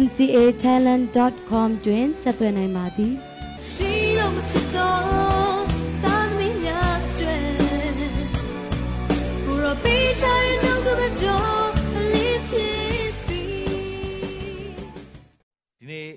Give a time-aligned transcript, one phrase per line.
[0.00, 3.12] mcatalent.com တွင်ဆက်သွယ်နိုင်ပါသည်
[3.70, 5.00] ရှိလို့မဖြစ်တော့
[6.04, 7.36] သာသမီများကျွဲ
[9.46, 13.42] ကိုရောပေးချင်တဲ့နှုတ်ကတော်အလေးဖြစ်စီ
[15.78, 16.08] ဒီနေ့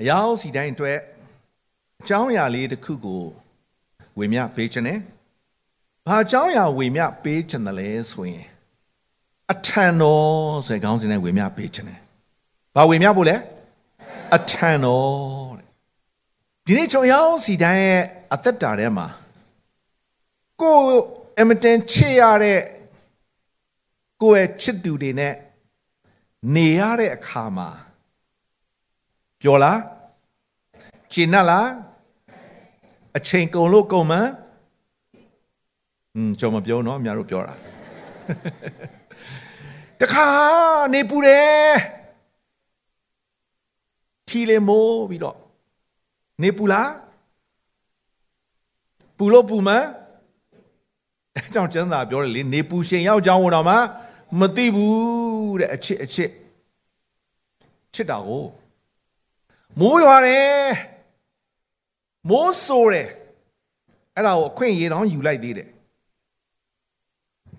[0.00, 0.98] အယောက်စီတိုင်းအတွက်
[2.00, 3.22] အကြောင်းအရာလေးတစ်ခုကို
[4.18, 4.98] ဝေမျှပေးခြင်းနဲ့
[6.06, 8.46] ဘာအကြောင်းအရာဝေမျှပေးခြင်းတယ်လဲဆိုရင်
[9.52, 10.26] အထံတော်
[10.66, 12.00] ဆိုတဲ့ခေါင်းစဉ်နဲ့ဝေမျှပေးခြင်းနဲ့
[12.76, 13.36] ဘာဝေမျှဖို့လဲ
[14.36, 15.66] အထံတော်တဲ့
[16.66, 19.06] ဒီနေ့ကျွန်တော်စီတိုင်းရဲ့အသက်တာထဲမှာ
[20.60, 20.76] ကို
[21.40, 22.60] အမတန်ချစ်ရတဲ့
[24.22, 25.34] ကိုယ့်ရဲ့ချစ်သူတွေနဲ့
[26.54, 27.68] နေရတဲ့အခါမှာ
[29.40, 29.80] ပျော်လား
[31.12, 31.68] ကျဉ်တ်လား
[33.16, 34.30] အချိန်ကုန်လို့ကုန်မှန်း
[36.14, 37.54] อืมကျွန်မပြောနော်အများတို့ပြောတာ
[40.00, 40.26] တခါ
[40.92, 41.72] နေပူတယ်
[44.32, 45.36] ထီလေမိုးပြီးတော့
[46.42, 46.90] နေပူလား
[49.16, 49.86] ပူလို့ပူမှန်း
[51.38, 53.76] အကြောင်းကျမ်းစာပြောတယ်လေနေပူရှင်ရောက်ကြောင်းဝင်တော့မှ
[54.38, 56.30] မသိဘူးတဲ့အချစ်အချစ်
[57.94, 58.44] ချစ်တာကို
[59.80, 60.72] မိုးရွာတယ်
[62.28, 63.08] မိုးဆိုးတယ်
[64.16, 65.68] အဲ့ဒါကိုအခွင့်အရေးတော့ယူလိုက်သေးတယ်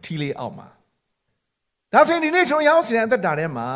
[0.03, 0.67] ထီလေးအောက်မှာ
[1.93, 3.67] ဒါဆိုရင်ဒီနေ့ကျွန်တော်ရောက်စီတဲ့အသက်တာထဲမှာ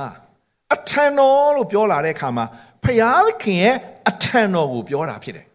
[0.73, 2.45] အထံတော်လို့ပြောလာတဲ့အခါမှာ
[2.83, 3.75] ဖယားခင်ရဲ့
[4.09, 5.45] အထံတော်ကိုပြောတာဖြစ်တယ်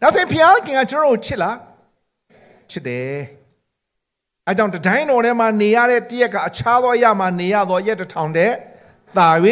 [0.00, 1.56] ဒါဆိုရင်ဖယားခင်ကကျွန်တော်ကိုချစ်လား
[2.70, 3.14] ချစ်တယ်
[4.48, 8.52] အဲကြောင့်တတိုင်းတော်ထဲမှာနေရတဲ့တရက်ကအချားသောရမှာနေရသောရက်တစ်ထောင်တဲ့
[9.16, 9.28] သာ၍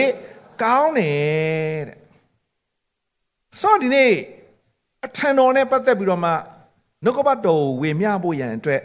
[0.62, 1.98] ကောင်းတယ်တဲ့
[3.60, 4.12] ဆိုဒီနေ့
[5.06, 6.30] အထံတော်နဲ့ပတ်သက်ပြီးတော့မှ
[7.04, 8.80] နှုတ်ကပတ်တော်ဝေမျှဖို့ရန်အတွက်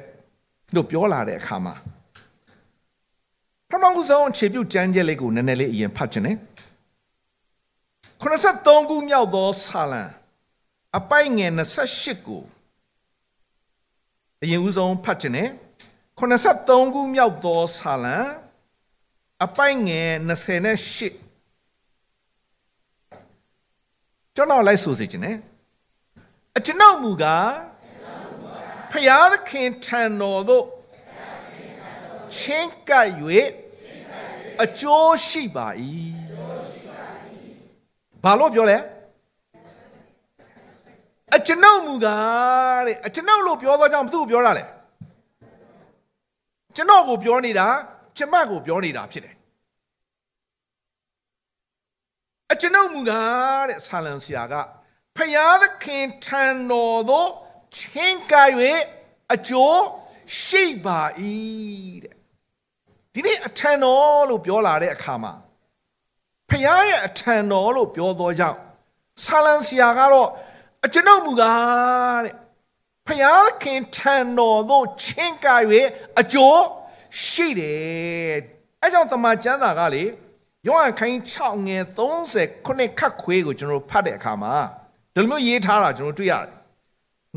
[0.75, 1.75] လို့ပြောလာတဲ့အခါမှာ
[3.69, 6.35] ပထမဆုံးအခြေပြုကျမ်းချက်လေးကိုနည်းနည်းလေးအရင်ဖတ်ခြင်းနဲ့
[8.25, 10.03] 83ခုမြောက်သောဆာလံ
[10.97, 12.43] အပိုက်ငယ်28ကို
[14.43, 15.49] အရင်ဦးဆုံးဖတ်ခြင်းနဲ့
[16.19, 18.17] 83ခုမြောက်သောဆာလံ
[19.43, 21.11] အပိုက်ငယ်28
[24.35, 25.37] ကျွန်တော်လိုက်ဆိုစီခြင်းနဲ့
[26.57, 27.49] အကျွန်ုပ်မူကား
[28.91, 30.65] ဖယားသခင်ထံတော်သို့
[32.35, 33.09] ချင်းကပ်၍
[34.63, 35.67] အကျိုးရှိပါ၏
[38.25, 38.77] ဘာလို့ပြောလဲ
[41.35, 44.65] အကျွန်ုပ်မူကားတဲ့အကျွန်ုပ်လို့ပြောသောကြောင့်ဘသူ့ကိုပြောတာလဲ
[46.75, 47.67] ကျွန်တော်ကိုပြောနေတာ
[48.17, 49.35] ကျမကိုပြောနေတာဖြစ်တယ်
[52.51, 54.53] အကျွန်ုပ်မူကားတဲ့ဆာလံဆရာက
[55.15, 57.29] ဖယားသခင်ထံတော်သို့
[57.77, 58.51] ချင်းကပ်၍
[59.33, 59.81] အကျိုး
[60.43, 61.01] ရှိပါ၏
[62.03, 62.15] တဲ့
[63.13, 65.33] ဒီနေ့အထံတော်လို့ပြောလာတဲ့အခါမှာ
[66.49, 68.57] ဖခင်ရဲ့အထံတော်လို့ပြောသောကြောင့်
[69.23, 70.29] ဆာလံဆရာကတော့
[70.85, 72.35] အကျွန်ုပ်မူကားတဲ့
[73.07, 73.09] ဖ
[73.63, 75.47] ခင်ထံတော်သို့ချင်းက၍
[76.19, 76.61] အကျိုး
[77.25, 78.35] ရှိတယ်
[78.81, 80.03] အဲကြောင့်တမန်ကျမ်းစာကလေ
[80.67, 81.83] ယောဟန်ခိုင်း6ငယ်
[82.25, 84.55] 30ခုနှစ်ခတ်ခွေးကိုကျွန်တော်ဖတ်တဲ့အခါမှာ
[85.13, 86.55] ဒီလိုမျိုးရေးထားတာကျွန်တော်တွေ့ရတယ်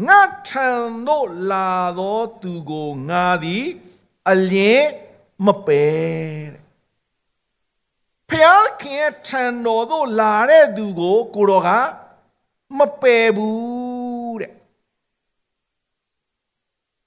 [0.07, 0.67] ငါထံ
[1.07, 3.65] သို့လာသောသူကိုငါသည်
[4.31, 4.91] အလင်း
[5.47, 5.97] မပယ်
[6.55, 6.68] တဲ့
[8.31, 11.69] ဖျားခင်ရဲ့ထံတော်သို့လာတဲ့သူကို ကိုတော်က
[12.79, 14.53] မပယ်ဘူးတဲ့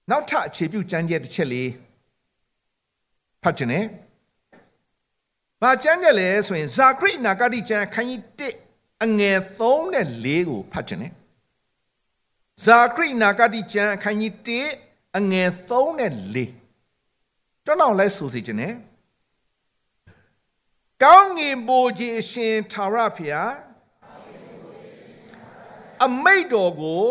[0.09, 1.69] နောက်ထပ်အခြေပြုကြမ်းကျက်တစ်ချက်လေး
[3.44, 3.85] ဖတ်ခြင်းနဲ့။
[5.62, 11.12] ဘာကျမ်းကျက်လဲဆိုရင်ဇာခရိနာဂတိကျမ်းခန်းကြီး1အငယ်3နဲ့4ကိုဖတ်ခြင်းနဲ့။
[12.63, 18.73] ဇာခရိနာဂတိကျမ်းခန်းကြီး1အငယ်3နဲ့4ကျွန်တော်လိုက်ဆိုစီခြင်းနဲ့
[21.03, 23.51] ကောင်းငင်ဘိုးကြီးအရှင်သာရဖျား
[26.06, 27.06] အမိတ်တော်ကို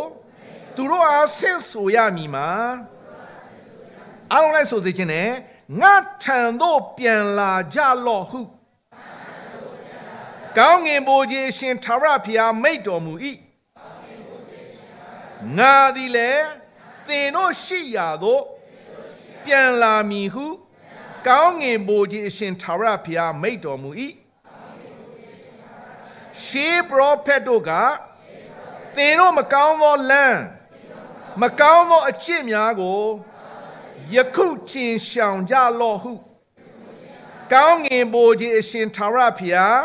[0.77, 2.49] သူတို့အားဆင့်ဆိုရမည်မှာ
[4.33, 5.31] အားလုံးလိုက်ဆိုစီခြင်းနဲ့
[5.81, 8.41] ငါထံသို့ပြန်လာကြလော့ဟု
[10.59, 13.15] ကောင်းငင်ဘိုးကြီးရှင်သာရဖျားမိတ်တော်မူ၏
[15.59, 16.47] ငါသည်လည်း
[17.09, 18.43] သင်တို့ရှိရာသို့
[19.45, 20.47] ပြန်လာမည်ဟု
[21.29, 23.91] ကောင်းငင်ဘိုးကြီးအရှင်သာရဖျားမိတ်တော်မူ၏
[26.45, 27.71] ရှေးပရောဖက်တို့က
[28.97, 30.41] သင်တို့မကောင်းသောလမ်း
[31.43, 33.03] မကောင်းသောအကျင့်များကို
[34.15, 36.13] ယခုကျင်ရှောင်ကြလော့ဟု
[37.53, 39.81] ကောင်းငင်ဘိုးကြီးအရှင်သာရဖျား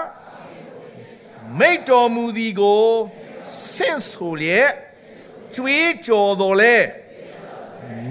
[1.59, 2.85] မိတ်တော်မူသည်ကို
[3.71, 4.71] ဆင့်ဆိုလျက်
[5.55, 6.75] ကြွေးကြော်တော်လဲ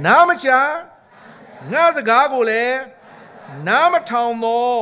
[0.05, 0.51] နားမချ
[1.73, 2.77] ငါစကားကိုလည်း
[3.67, 4.75] နားမထောင်သော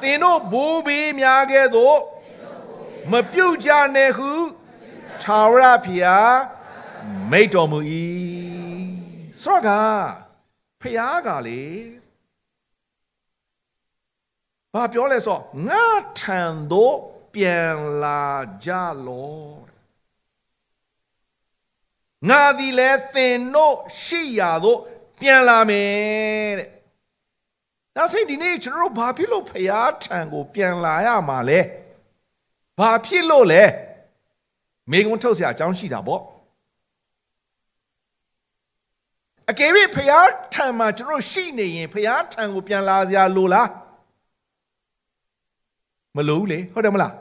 [0.00, 1.98] သင်တို့ဘိုးဘေးများကဲ့သို့
[3.12, 4.32] မပြုတ်ကြနဲ့ဟု
[5.22, 6.36] သာရဖျား
[7.30, 7.78] မိတ်တော်မူ၏
[9.42, 11.64] ဆိုတော့ကဖျားကလေ
[14.72, 15.38] ဘာပြောလဲဆို
[15.68, 15.86] ငါ
[16.20, 16.96] ထံသို့
[17.34, 18.26] ပြန်လာ
[18.64, 18.70] ကြ
[19.06, 19.56] လော
[22.28, 24.80] ငါသည်လည်းသင်တို့ရှိရာသို့
[25.20, 26.68] ပြန်လာမယ်တဲ့
[27.95, 31.59] ဒါဆိုဒီနေ့ကျွန်တော်တို့ဘာဖြစ်လို့ဖျားထံကိုပြန်လာရမှာလဲ
[32.79, 33.63] ဘာဖြစ်လို့လဲ
[34.91, 36.21] မိကုံထုတ်เสียအကြောင်းရှိတာပေါ့
[39.49, 43.69] အကယ်၍ဖျားထံမှာကျွန်တော်ရှိနေရင်ဖျားထံကိုပြန်လာစရာလိုလား
[46.15, 47.13] မလိုဘူးလေဟုတ်တယ်မလား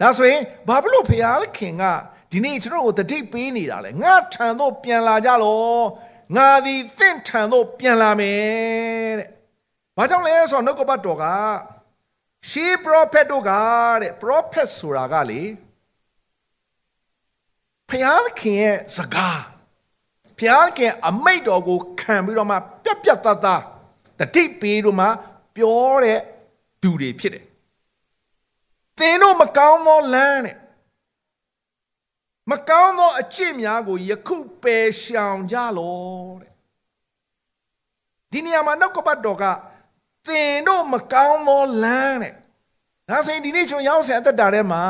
[0.00, 1.84] ဒါဆိုရင်ဘာဖြစ်လို့ဖျားခင်က
[2.32, 5.80] ဒီနေ့ကျွန်တော်ကိုတတိပေးနေတာလဲငါထံသို့ပြန်လာကြလော
[6.36, 9.33] ငါသည်သင့်ထံသို့ပြန်လာမယ်တဲ့
[9.97, 11.25] ဘာကြောင့်လဲဆိုတော့နှုတ်ကပတ်တော်က
[12.49, 13.51] ရှေးပရောဖက်တို့က
[14.01, 15.41] တဲ့ပရောဖက်ဆိုတာကလေ
[17.89, 19.41] ဖျားခင်ရဲ့စကား
[20.39, 23.61] ဖျားခင်အမိတ်တော်ကိုခံပြီးတော့မှပြက်ပြက်သားသား
[24.19, 25.07] တတိပေးတော့မှ
[25.55, 26.19] ပြောတဲ့
[26.81, 27.45] သူတွေဖြစ်တယ်
[28.97, 30.57] သင်တို့မကောင်းသောလမ်းတဲ့
[32.51, 36.51] မကောင်းသောအကျင့်များကိုယခုပယ်ရှောင်ကြလောတဲ့
[38.31, 39.45] ဒီနေရာမှာနှုတ်ကပတ်တော်က
[40.27, 42.33] သင်တို့မကောင်းသောလမ်းတဲ့
[43.09, 44.85] ဒါဆိုရင်ဒီနေ့ကျွန်တော်ရောက်ဆရာအသက်တာထဲမှာ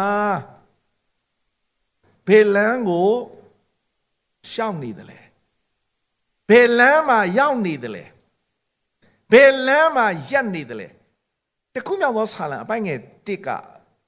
[2.27, 3.09] ဘယ်လမ်းကို
[4.51, 5.19] ရှောင်နေတယ်လဲ
[6.49, 8.05] ဘယ်လမ်းမှာရောက်နေတယ်လဲ
[9.31, 10.87] ဘယ်လမ်းမှာရက်နေတယ်လဲ
[11.73, 12.97] တခုမြောက်သောဆာလံအပိုင်ငယ်
[13.27, 13.47] တစ်က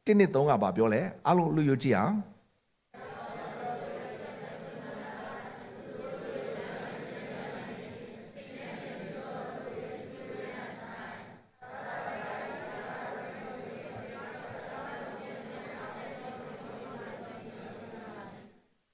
[0.05, 2.15] တစ်နှစ်သုံးကဘာပြောလဲအားလုံးလူယူကြည့်အောင်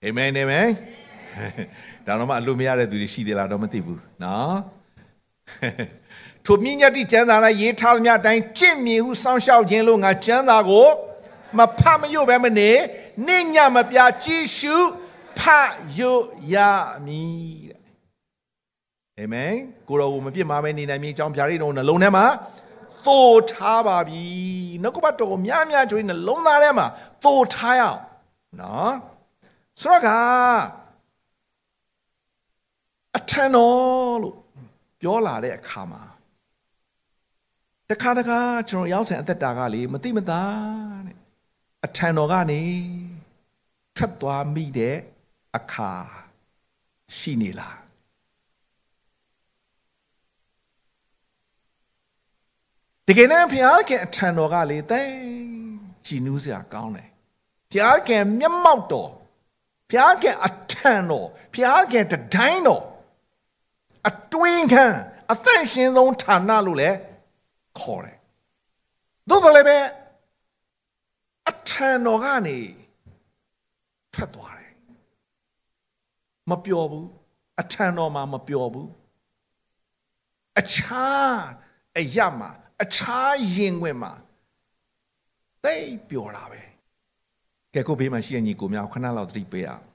[0.06, 0.70] အာမင်အာမင်
[2.06, 4.58] ဒါတော့မှအလိုမရတဲ့သူတွေရှိသေးလားတော့မသိဘူးနော်
[6.46, 10.88] ထိုမြင့်မြတ်တိကျမ်းစာ၌ရေးထားသမျှအတိုင်းကြင့်မြင်ဟုစောင့်ရှောက်ခြင်းလို့ငါကျမ်းစာကို
[11.58, 12.72] မဖတ်မရွတ်ပဲမနေ
[13.28, 14.76] နှင့်ညမပြကြည့်ရှု
[15.40, 16.56] ဖတ်ရွတ်ရ
[17.06, 17.80] မည်တဲ့
[19.20, 19.54] အာမင်
[19.88, 22.26] ကိုတော်ကိုမပြစ်မှာပဲနေနိုင်မည်အကြောင်းဖြာရိတော်နှလုံးထဲမှာ
[23.08, 24.24] သို့ထားပါပြီ
[24.82, 26.88] နှုတ်ကပတ်တော်ကိုများများကျွေးနှလုံးသားထဲမှာ
[27.24, 28.00] သို့ထားရအောင်
[28.62, 28.94] နော်
[29.82, 30.10] ဆိုတော့က
[33.18, 34.36] အထံတော်လို့
[35.00, 36.04] ပြောလာတဲ့အခါမှာ
[37.90, 38.40] တခါတခါ
[38.70, 40.42] ကျွန်တော်ရောက်စဉ်အသက်တာကလေမတိမတာ
[41.08, 41.18] တဲ့
[41.86, 42.62] အထံတော်ကနေ
[43.96, 44.98] ထွက်သွားမိတဲ့
[45.58, 45.92] အခါ
[47.18, 47.80] ရှိနေလား
[53.08, 55.10] တကယ်နဲ့ဘုရားခင်အထံတော်ကလေတဲ့
[56.06, 57.10] ကြည်နူးစရာကောင်းတယ်
[57.72, 59.12] ဘုရားခင်မျက်မှောက်တော်
[59.90, 62.84] ဘုရားခင်အထံတော်ဘုရားခင်တတိုင်းတော်
[64.08, 64.86] အတွင်းခံ
[65.32, 66.98] အသက်ရှင်ဆုံးဌာနလို့လည်း
[67.80, 68.18] ခေါ်တယ်
[69.30, 69.78] သို့တော်လည်းပဲ
[71.50, 72.58] အထံတော်ကနေ
[74.14, 74.74] ထွက်သွားတယ်
[76.50, 77.08] မပျော်ဘူး
[77.62, 78.90] အထံတော်မှာမပျော်ဘူး
[80.60, 81.36] အခြား
[81.98, 82.50] အရမှာ
[82.82, 84.14] အခြားရင်ခွင်မှာ
[85.64, 85.76] သိ
[86.10, 86.62] ပျော်တာပဲ
[87.74, 89.86] ကဲကိုဘေးမှာရှိတဲ့ညီကိုများခဏလောက်သတိပေးအောင်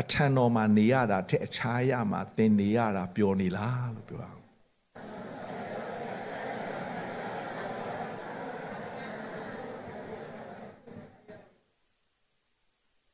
[0.00, 4.38] အထံတော်မှာနေရတာတဲ့အခြားရမှာသင်နေရတာပျော်နေလားလို့ပြောအောင်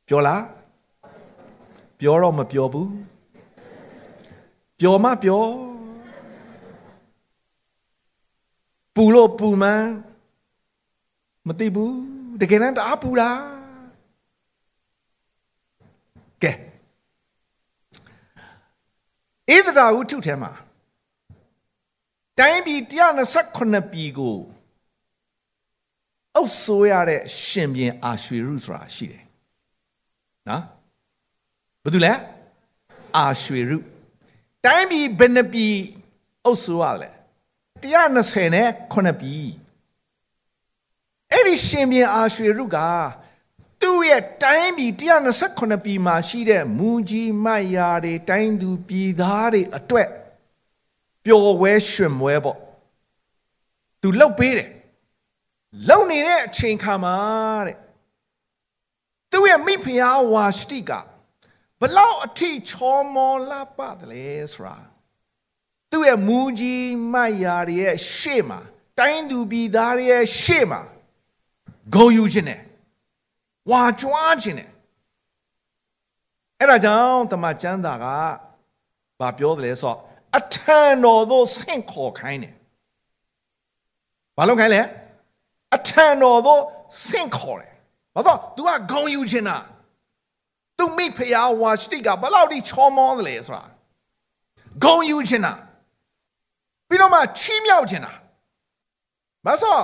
[0.07, 0.43] ပြောလား
[1.99, 2.91] ပြောတော့မပြောဘူး
[4.79, 5.43] ပြောမှပြော
[8.95, 9.89] ပူလို့ပူမှန်း
[11.47, 13.29] မသိဘူး တကယ်တမ်းတအားပူတာ
[16.43, 16.51] ကဲ
[19.55, 20.51] ဧဒရာဟုထုထဲမှာ
[22.39, 22.81] တိုင်းပြည်
[23.35, 24.37] 128ပြည်ကို
[26.35, 29.23] အုပ်ဆိုးရတဲ့ရှင်ပြန်အာရွှေရုဆိုတာရှိတယ်
[30.49, 30.63] နော်
[31.83, 32.13] ဘာတူလဲ
[33.17, 33.77] အာရွှေရု
[34.65, 35.75] တိုင်းပြည်ဘယ်နှပြည်
[36.45, 37.09] အုပ်ဆိုးရလဲ
[37.83, 39.64] 120နဲ့9ပြည်အဲ့ဒီ
[41.65, 42.77] ရှင်ပြန်အာရွှေရုက
[43.81, 44.91] သူ့ရဲ့တိုင်းပြည်
[45.39, 50.09] 128ပြည်မှာရှိတဲ့မူကြီးမတ်ရာတွေတိုင်းသူပြည်သားတွေအတွက်
[51.25, 52.57] ပျော်ဝဲရွှင်မွဲပေါ့
[54.01, 54.69] သူလှုပ်ပေးတယ်
[55.89, 57.15] လုံနေတဲ့အချိန်ခါမှာ
[57.67, 57.77] တဲ့
[59.31, 60.91] သူ့ရဲ့မိဖုရားဝါရှတိက
[61.79, 64.77] ဘလောက်အထိချောမောလာပါတယ်လဲဆိုတာ
[65.91, 68.59] သူ့ရဲ့မူကြီးမတ်ရာတွေရဲ့ရှေ့မှာ
[68.99, 70.81] တိုင်းသူပြည်သားတွေရဲ့ရှေ့မှာ
[71.93, 72.59] ဂုံယူခြင်းနဲ့
[73.71, 74.69] ဝါကြွားခြင်းနဲ့
[76.59, 78.05] အဲ့ဒါကြောင့်တမန်ကျမ်းသာက
[79.19, 79.97] ဘာပြောတယ်လဲဆိုတော့
[80.37, 82.53] အထံတော်သို့ဆင့်ခေါ်ခိုင်းတယ်
[84.37, 84.81] ဘာလုပ်ခိုင်းလဲ
[85.75, 86.61] အထံတော်သို့
[87.07, 87.73] ဆင့်ခေါ်တယ်
[88.15, 89.57] ဘာလို့ तू ကဂုံယူခြင်းတာ
[90.77, 93.63] သူမိဖုရားဝါစတိကဘလောက်ထိချောမောတယ်လဲဆိုတာ
[94.83, 95.53] ဂုံယူခြင်းတာ
[96.87, 98.13] ပြီးတော့မှချီးမြှောက်ခြင်းတာ
[99.45, 99.77] မဆော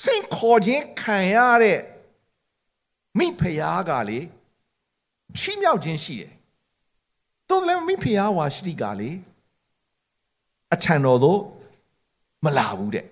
[0.00, 1.80] ဆင့်ခေါ်ခြင်းခံရတဲ့
[3.18, 4.20] မိဖုရားကလေ
[5.38, 6.32] ချီးမြှောက်ခြင်းရှိတယ်
[7.48, 9.10] သို့လည်းမိဖုရားဝါစတိကလေ
[10.74, 11.40] အထံတော်သို့
[12.44, 13.06] မလာဘူးတဲ့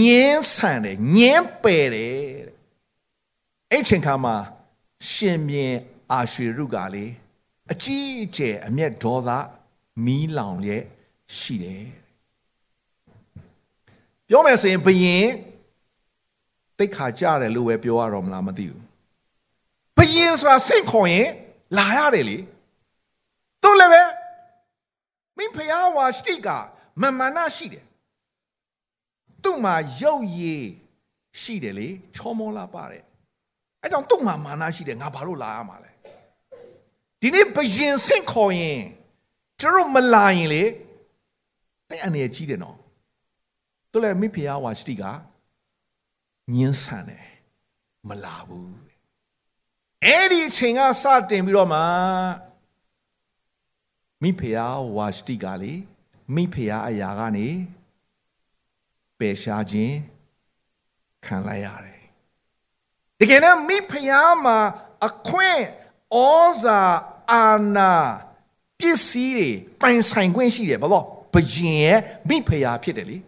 [0.00, 2.16] ညင်းဆန်တယ်ညင်းပယ်တယ်
[2.46, 2.54] တဲ့
[3.70, 4.36] အဲ့ချိန်ခါမှာ
[5.10, 5.74] ရှင်ပြန်
[6.12, 7.06] အာရွှေရုကလေ
[7.72, 9.30] အကြီးအကျယ်အမျက်ဒေါသ
[10.04, 10.82] မီးလောင်ရဲ့
[11.38, 11.84] ရှိတယ်
[14.28, 15.28] ပြောမယ်ဆိုရင်ဘယင်
[16.78, 18.82] တိတ်ခါကြတယ်လို့ပဲပြောရတော့မလားမသိဘူး
[19.96, 21.28] ဘယင်ဆိုတာစိတ်ခေါ်ရင်
[21.78, 22.38] လာရတယ်လေ
[23.62, 24.02] သူ့လည်းပဲ
[25.36, 26.48] မင်းဖျားဝါစတိက
[27.00, 27.84] မမနာရှိတယ်
[29.42, 30.64] သူ့မှာရုပ်ရည်
[31.40, 33.04] ရှိတယ်လေချောမောလာပါတယ်
[33.82, 35.90] အဲကြောင့်သူ့မှာမာနရှိတယ်ငါဘာလို့လာရမှာလဲ
[37.20, 38.82] ဒီနေ့ဘယင်ဆင့်ခေါ်ရင်
[39.60, 40.62] ကျတို့မလာရင်လေ
[41.88, 42.77] တဲ့အနေကြီးတယ်နော်
[43.98, 45.02] သူလည်းမိဖုရားဝါစတိက
[46.54, 47.26] ညင်းဆန်တယ်
[48.08, 48.76] မလာဘူး
[50.04, 51.80] အဲ့ဒီအချိန်ကစတင်ပြီးတော့မှ
[54.22, 55.72] မိဖုရားဝါစတိကလေ
[56.34, 57.48] မိဖုရားအရာကနေ
[59.18, 59.96] ပယ်ရှားခြင်း
[61.24, 62.00] ခံလိုက်ရတယ်
[63.18, 64.58] တကယ်တော့မိဖုရားမှာ
[65.06, 65.62] အခွင့်
[66.14, 66.18] ဩ
[66.62, 66.80] ဇာ
[67.32, 67.92] အာနာ
[68.78, 69.50] ပစ္စည်းတွေ
[69.80, 73.18] ပိုင်ဆိုင်ခွင့်ရှိတယ်ဘာလို့ဘယင်ရဲ့မိဖုရားဖြစ်တယ်လေ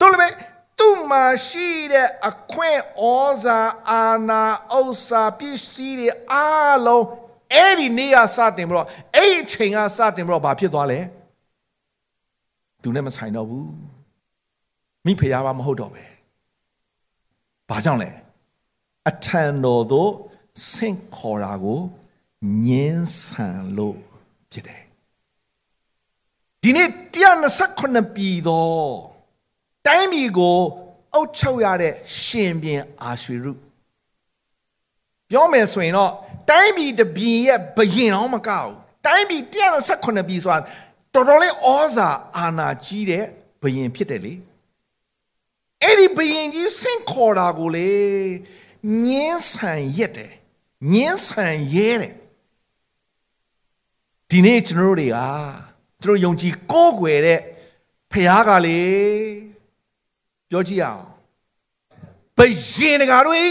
[0.00, 0.36] တို့လည်း
[0.78, 3.04] သူ့မှာရှိတဲ့အခွင့်ဩ
[3.44, 3.60] ဇာ
[3.90, 4.42] အာနာ
[4.78, 7.04] ဥစ္စာပစ္စည်းတွေအားလုံး
[7.52, 11.00] အဲ့ဒီနေ့ကစတင်ပြီးတော့အဲ့ဒီအချိန်ကစတင်ပြီးတော့ဘာဖြစ်သွားလဲ
[12.82, 13.70] သူနဲ့မဆိုင်တော့ဘူး
[15.04, 16.04] မိဖုရားမမဟုတ်တော့ပဲ
[17.68, 18.10] ဘာကြောင့်လဲ
[19.08, 20.10] အထံတော်သို့
[20.70, 21.80] ဆင့်ခေါ်တာကို
[22.66, 23.98] ညင်းဆန်လို့
[24.52, 24.82] ဖြစ်တယ်
[26.62, 26.88] ဒီနေ့
[27.50, 29.13] 129ပြည်တော်
[29.86, 30.58] တိုင်းပြည်ကို
[31.14, 33.52] အုပ်ချုပ်ရတဲ့ရှင်ပြန်အာရွှေရု
[35.30, 36.12] ပြောမယ်ဆိုရင်တော့
[36.50, 38.70] တိုင်းပြည်တပြည်ရဲ့ဘယင်အောင်မကောက်
[39.06, 39.42] တိုင်းပြည်
[39.86, 40.58] 129ပြည်ဆိုတာ
[41.14, 43.24] တော်တော်လေးဩဇာအာဏာကြီးတဲ့
[43.62, 44.34] ဘယင်ဖြစ်တယ်လေ
[45.82, 47.92] အဲ့ဒီဘယင်ကြီးဆင့်ခေါ်တာကိုလေ
[49.06, 50.32] ညင်းဆန်ရက်တယ်
[50.92, 52.14] ညင်းဆန်ရဲတယ်
[54.30, 55.18] ဒီနေ့ကျွန်တော်တို့တွေက
[56.02, 57.40] ကျွန်တော်ယုံကြည်ကိုးကွယ်တဲ့
[58.12, 58.80] ဖခင်ကလေ
[60.54, 61.02] ပြောကြည့်အောင်
[62.38, 62.40] ဘ
[62.74, 63.48] ယင်တကာတို့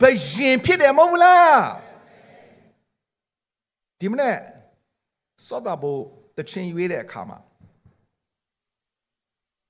[0.00, 0.02] ဘ
[0.34, 1.60] ယင်ဖြစ်တယ်မဟုတ်ဘူးလား
[3.98, 4.36] ဒီမနေ့
[5.46, 5.96] စောတာဘို
[6.36, 7.38] တချင်းရွေးတဲ့အခါမှာ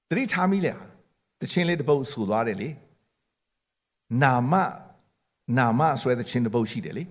[0.09, 0.73] တတိထားမိလေ
[1.41, 2.69] တချင်းလေးတစ်ပုတ်ဆူသွားတယ်လေ
[4.23, 4.53] နာမ
[5.57, 7.05] နာမဆွဲတဲ့ချင်းတစ်ပုတ်ရှိတယ်လေ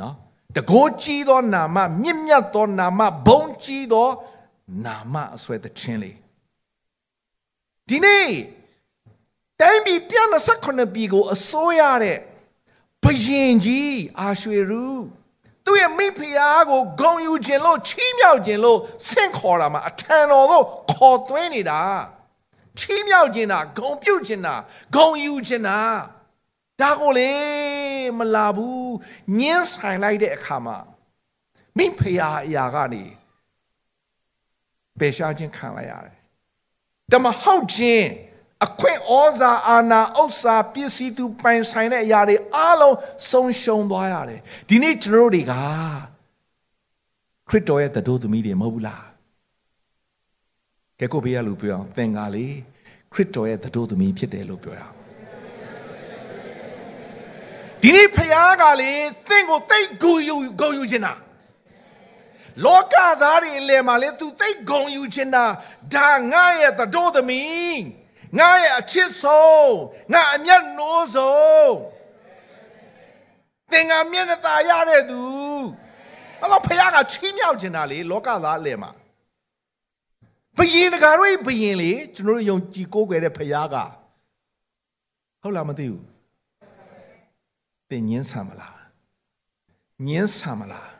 [0.00, 0.14] နော်
[0.56, 4.08] တကိုးကြီးသောနာမမြင့်မြတ်သောနာမဘုံကြီးသော
[4.84, 6.16] နာမအဆွဲတဲ့ချင်းလေး
[7.88, 8.28] ဒီနေ့
[9.60, 10.00] တိုင်းပြည်
[10.46, 12.18] 129ပြည်ကိုအစိုးရတဲ့
[13.02, 14.86] ဘယင်ကြီးအာရွှေရူ
[15.64, 21.80] သူ့ရဲ့မိဖုရားကိုဂုံယူခြင်းလို့ချီးမြှောက်ခြင်းလို့ဆင့်ခေါ်တာမှာအထံတော်သို့ခေါ်သွင်းနေတာ
[22.78, 24.54] ချီးမြှောက်ခြင်းတာဂုံပြုတ်ခြင်းတာ
[24.94, 25.78] ဂုံယူခြင်းတာ
[26.80, 27.32] ဒါကိုလေ
[28.18, 28.92] မလာဘူး
[29.38, 30.78] ညှင်းဆိုင်လိုက်တဲ့အခါမှာ
[31.76, 33.04] မိဖုရားအရာကနေ
[34.98, 36.16] ပယ်ရှားခြင်းခံလိုက်ရတယ်
[37.12, 38.06] တမဟုတ်ခြင်း
[38.64, 42.96] အခွင့်ဩဇာအာဏာဥစ္စာပစ္စည်းသူပိုင်ဆိုင်တဲ့အရာတွေအားလုံး
[43.30, 45.52] ဆုံးရှုံးသွားရတယ်ဒီနေ့ကျွန်တော်တွေက
[47.48, 49.04] ခရစ်တော်ရဲ့တတို့သမီးတွေမဟုတ်ဘူးလား
[51.00, 52.46] ကဲကိုဘေးရလူပြောအောင်သင်္ကာလေ
[53.12, 54.94] ခရစ်တော်ရဲ့တတို့သမီးဖြစ်တယ်လို့ပြောရအောင်
[57.82, 58.92] ဒီနေ့ဖခင်ကလေ
[59.28, 61.14] သင်ကိုသိဂုံယူဂုံယူခြင်းတာ
[62.64, 65.44] လောကသားတွေအလယ်မှာလေသူသိဂုံယူခြင်းတာ
[65.94, 67.78] ဒါငါရဲ့တတို့သမီး
[68.38, 69.74] ငါရဲ့အချစ်ဆုံး
[70.12, 71.72] ငါအမျက်နိုးဆုံး
[73.70, 75.22] သင်္ကမျက်နှာตาရတဲ့သူ
[76.40, 78.90] အဲ့တော့ဖခင်ကချီးမြှောက်ခြင်းတာလေလောကသားအလယ်မှာ
[80.56, 83.76] ဘယင်တကာတို့ဘယင်လေကျွန်တော်တို့ယုံကြည်ကိုးကွယ်တဲ့ဖခင်က
[85.42, 86.04] ဟုတ်လားမသိဘူး
[87.90, 88.78] သင်ညင်းဆံမလား
[90.06, 90.90] ညင်းဆံမလား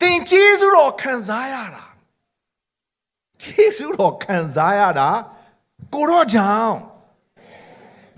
[0.00, 1.84] သင်ကျေးဇူးတော်ခံစားရတာ
[3.42, 5.08] ကျေးဇူးတော်ခံစားရတာ
[5.94, 6.76] ကိုတော့ကြောင့်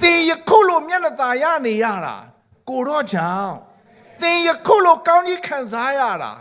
[0.02, 2.16] သင်ယခုလိုမျက်နှာသာရနေရတာ
[2.68, 3.52] ကိုတော့ကြောင့်
[4.20, 6.32] သင်ယခုလိုကောင်းကြီးခံစားရတာ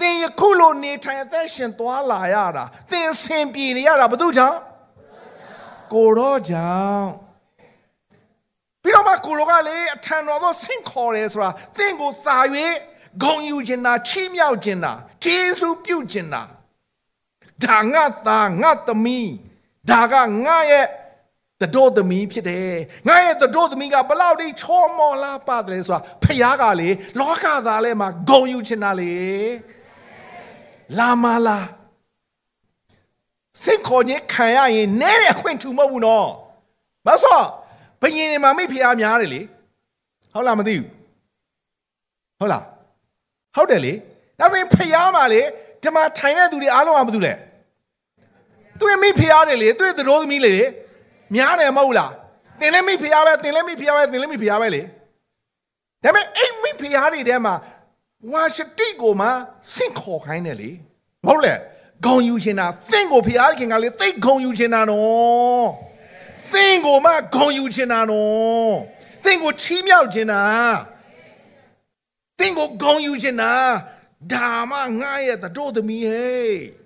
[0.00, 4.58] သင်ယခုလိုနေထိုင်အသက်ရှင်သွားလာရတာသင်ဆင်ပြေနေရတာဘသူကြောင့်
[5.92, 7.08] ကိုတော့ကြောင့်
[8.82, 12.38] ပြီးတော့မှကိုရောကလေအထံတော်သောဆင့်ခေါ်တယ်ဆိုတာသင်ကိုသာ၍
[13.22, 14.92] ဂုံယူခြင်းနာချီးမြှောက်ခြင်းနာ
[15.24, 16.42] ကျေးဇူးပြုခြင်းနာ
[17.64, 19.30] ဒါငါသားငါသမီး
[19.92, 20.14] ဒါက
[20.46, 20.86] ငါရဲ့
[21.60, 22.72] တတော်သမီးဖြစ်တယ်
[23.08, 29.14] ငါရဲ့တတော်သမီးကဘလောက်ထိချောမော်လာပါတယ်ဆိုတာဖခင်ကလေလောကသားလဲမှာဂုံယူခြင်းနာလေ
[30.98, 31.58] လာမလာ
[33.62, 36.28] စိတ်ခေါ်ခြင်းခံရရင်နဲတဲ့အခွင့်ထူမဟုတ်ဘူးနော်
[37.06, 37.40] မဆော
[38.00, 39.40] ဘယင်တွေမှာမိဖုရားများတယ်လေ
[40.32, 40.88] ဟုတ်လားမသိဘူး
[42.38, 42.64] ဟုတ်လား
[43.54, 43.92] ဟုတ်တယ်လေ
[44.38, 45.42] ဒါဆိုရင်ဖုရားမှာလေ
[45.82, 47.34] ဒီမှာထိုင်တဲ့သူတွေအားလုံးကဘာလုပ်လဲ
[48.80, 50.56] သူရဲ့မိဖုရားတွေလေသူရဲ့သတော်သမီးလေ
[51.34, 52.12] များတယ်မဟုတ်လား
[52.60, 54.82] သင်လည်းမိဖုရားပဲသင်လည်းမိဖုရားပဲသင်လည်းမိဖုရားပဲလေ
[56.02, 57.54] ဒါပေမဲ့အဲ့မိဖုရားတွေထဲမှာ
[58.32, 59.26] ဝါရှတိကိုမှ
[59.74, 60.70] စင့်ခေါ်ခိုင်းတယ်လေ
[61.26, 61.54] မဟုတ်လေ
[62.04, 65.68] ဂုံယူရှင်တာသင်ကိုဖုရားခင်ကလေသိဂုံယူရှင်တာနော်
[66.52, 68.74] သင်ကိုမှဂုံယူခြင်းတာနော်
[69.24, 70.42] သင်ကိုချီးမြှောက်ခြင်းတာ
[72.38, 73.52] သင်ကိုဂုံယူခြင်းတာ
[74.32, 76.79] ဒါမှငါရဲ့တတို့သမီးဟဲ့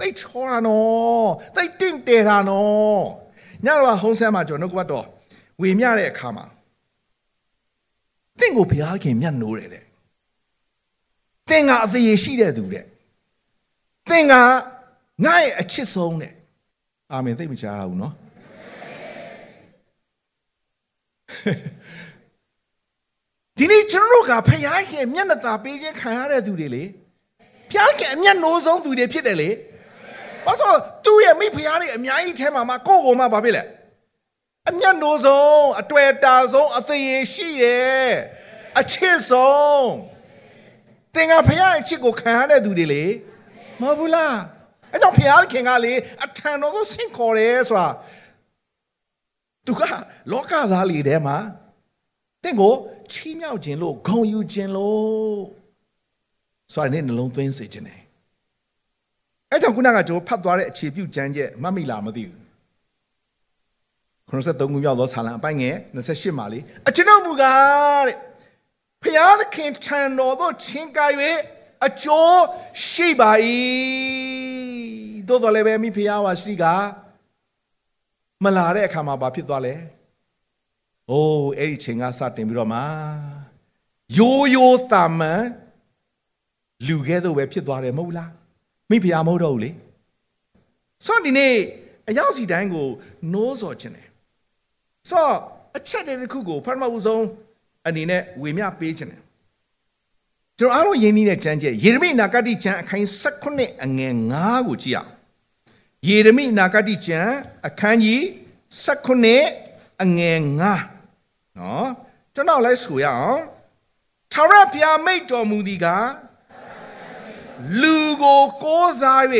[0.00, 3.02] သိချောတာနော်သိတင့်တယ်တာနော်
[3.64, 5.06] ညတော့ဟုံးဆန်းမှာကျွန်တော်နှုတ်ကပတ်တော်
[5.60, 6.46] ဝေမျှတဲ့အခါမှာ
[8.38, 9.84] သင်ကိုဘုရားခင်မျက်နှိုးတယ်တဲ့
[11.48, 12.84] သင်ကအသေးရှိတဲ့သူတဲ့
[14.10, 14.34] သင်က
[15.24, 16.34] ငါရဲ့အချစ်ဆုံးတဲ့
[17.12, 18.14] အာမင်သိမကြားဘူးနော်
[23.56, 26.82] ဒီနေ့ကျွန်တော်တို့ကဖယားရှင်မျက်နှာသာပေးခြင်းခံရတဲ့သူတွေလေ
[27.70, 29.50] ဖယားခင်အမျက်နှိုးဆုံးသူတွေဖြစ်တယ်လေ
[30.46, 33.62] ဘာလို့သူ့ရဲ့မိဖယားတွေအများကြီးထဲမှာမှကိုယ့်ကိုယ်မှဘာဖြစ်လဲ
[34.68, 38.08] အမျက်နှိုးဆုံးအတွေ့တာဆုံးအသေးရရှိတယ်
[38.80, 39.88] အချစ်ဆုံး
[41.14, 43.04] သင်ကဖယားအချစ်ကိုခံရတဲ့သူတွေလေ
[43.80, 44.36] မဟုတ်ဘူးလား
[44.92, 45.92] အဲ့တော့ဖယားခင်ကလေ
[46.24, 47.88] အထံတော်ကိုဆင့်ခေါ်တယ်ဆိုတာ
[49.66, 49.80] သူက
[50.32, 51.36] လောကသားလေးထဲမှာ
[52.42, 52.74] တင့်ကို
[53.12, 55.40] ချီးမြှောက်ခြင်းလို့ဂုံယူခြင်းလို့
[56.72, 57.99] ဆိုရင်နှလုံးသွင်းစေခြင်းတယ်
[59.50, 62.40] အဲ့ကြောင့်ခုနကကျွန်တော်ဖတ်သွားတဲ့အခြေပြုကျမ်းချက်မမိလားမသိဘူး
[64.30, 68.16] 93ခုမြောက်သောဆာလံအပိုင်းငယ်28မှာလေအကျွန်ုပ်မူကားတဲ့
[69.02, 71.06] ဖျားသခင်ထံတော်သို့ချင်းကာ၍
[71.86, 72.40] အကျိုး
[72.88, 73.32] ရှိပါ၏
[75.28, 76.64] သို့တော်လည်းပဲမိဖျားပါရှိက
[78.44, 79.74] မလာတဲ့အခါမှာဘာဖြစ်သွားလဲ။
[81.10, 82.80] အိုးအဲ့ဒီချိန်ကစတင်ပြီးတော့မှ
[84.18, 85.42] ရိုးရိုးတာမန်
[86.86, 88.30] လူကဲတော့ပဲဖြစ်သွားတယ်မဟုတ်လား။
[88.90, 89.70] မိဖုရားမဟုတ်တော့ဘူးလေ။
[91.06, 91.54] ဆိုတော့ဒီနေ့
[92.08, 92.86] အရောက်စီတိုင်းကို
[93.32, 94.08] နိုးစော်ခြင်းတယ်။
[95.10, 95.36] ဆိုတော့
[95.76, 97.24] အချက်တည်းတစ်ခုကိုဖတ်မှတ်ဦးဆုံး
[97.86, 99.20] အနေနဲ့ဝေမျှပေးခြင်းတယ်။
[100.58, 103.06] ကျွန်တော်အားလုံးယဉ်နေတဲ့ကျမ်းကျက်ယေရမိနာဂတိကျမ်းအခိုင်
[103.44, 105.10] 16အငယ်9ကိုကြည့်အောင်။
[106.08, 107.34] ယေရမိနာဂတိကျမ်း
[107.66, 108.20] အခန်းကြီး
[108.84, 110.36] 16အငယ်
[110.98, 111.88] 9နော်
[112.34, 113.40] ကျွန်တော်လည်းဆိုရအောင်
[114.32, 115.86] ထာဝရဘုရားမိတ်တော်မူသည်က
[117.82, 119.24] လူကိုကိုးစား၍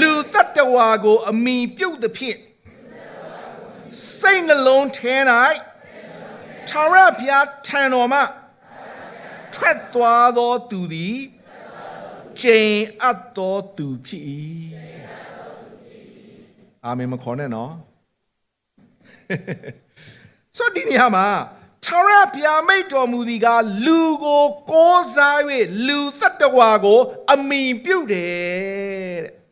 [0.00, 2.38] လူတတ္တဝါကို အမိပြုတ်သဖြင့်
[4.18, 5.14] စိတ်နှလုံးထဲ၌
[6.68, 8.20] ထာဝရဘုရားထံတော်မှ
[9.54, 11.16] ထွက်သွားသောသူသည်
[12.40, 14.22] ကျိန်အပ်သောသူဖြစ်၏
[16.84, 17.72] အာမင်မခေါ်နဲ့နော်
[20.56, 21.26] ဆိုဒီနေရာမှာ
[21.84, 23.48] ထာဝရဘုရားမိတ်တော်မူသည်က
[23.86, 25.38] လူကိုကိုးစား၍
[25.86, 27.00] လူတတ္တဝါကို
[27.32, 29.44] အမိပြုတ်တယ်တဲ့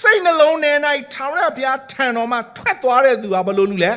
[0.00, 0.72] စိတ်နှလုံးထဲ၌
[1.14, 3.92] ထာဝရဘုရားထံတော်မှာထွက်သွားတဲ့သူဟာဘယ်လိုလူလဲ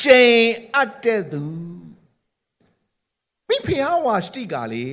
[0.00, 0.40] ချိန်
[0.74, 1.44] အပ်တဲ့သူ
[3.48, 4.86] မိဖုရားဝါစတိကလေ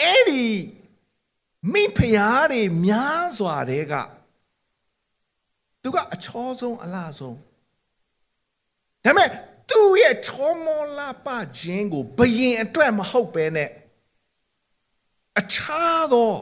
[0.00, 0.46] အဲ့ဒီ
[1.72, 3.94] မိဖုရားတွေများစွာတဲ့က
[5.82, 7.38] သူကအချောဆုံးအလားဆုံး
[9.06, 9.28] ဒါပေမဲ့
[9.70, 13.68] သူ့ရဲ့ချောမောလာပခြင်းကိုဘယင်အတွက်မဟုတ်ပဲနဲ့
[15.38, 16.32] အခြားသော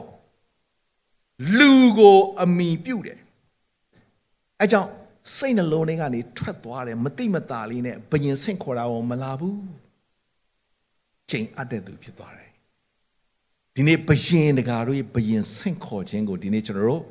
[1.57, 3.19] လူကိုအမိပြုတ်တယ်
[4.61, 4.89] အဲကြောင့်
[5.35, 9.61] စိတ်နှလုံးထဲကနေထွက်သွားတယ်မတိမတာလေးနဲ့ဘယင်ဆင့်ခေါ်တာကိုမလာဘူး
[11.29, 12.51] ချိန်အပ်တဲ့သူဖြစ်သွားတယ်
[13.75, 17.03] ဒီနေ့ဘယင်တကာတို့ရဲ့ဘယင်ဆင့်ခေါ်ခြင်းကိုဒီနေ့ကျွန်တော်တို့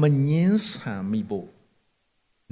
[0.00, 1.46] မငင်းဆန်မိဖို့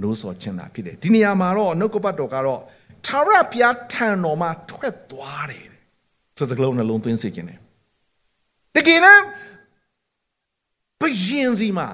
[0.02, 2.60] လို့ဆိုချင်တာဖြစ်တယ်ဒီနေရာမှာတော့နှုတ်ကပတ်တော်ကတော့
[3.06, 5.66] ထာဝရဘုရားထံတော်မှာထွက်သွားတယ်
[6.38, 7.58] ဆိုစကလုံးနှလုံးသွင်းစေခြင်းတယ်
[8.76, 9.20] တကယ်တော့
[11.00, 11.88] ဘယင်စီမှာ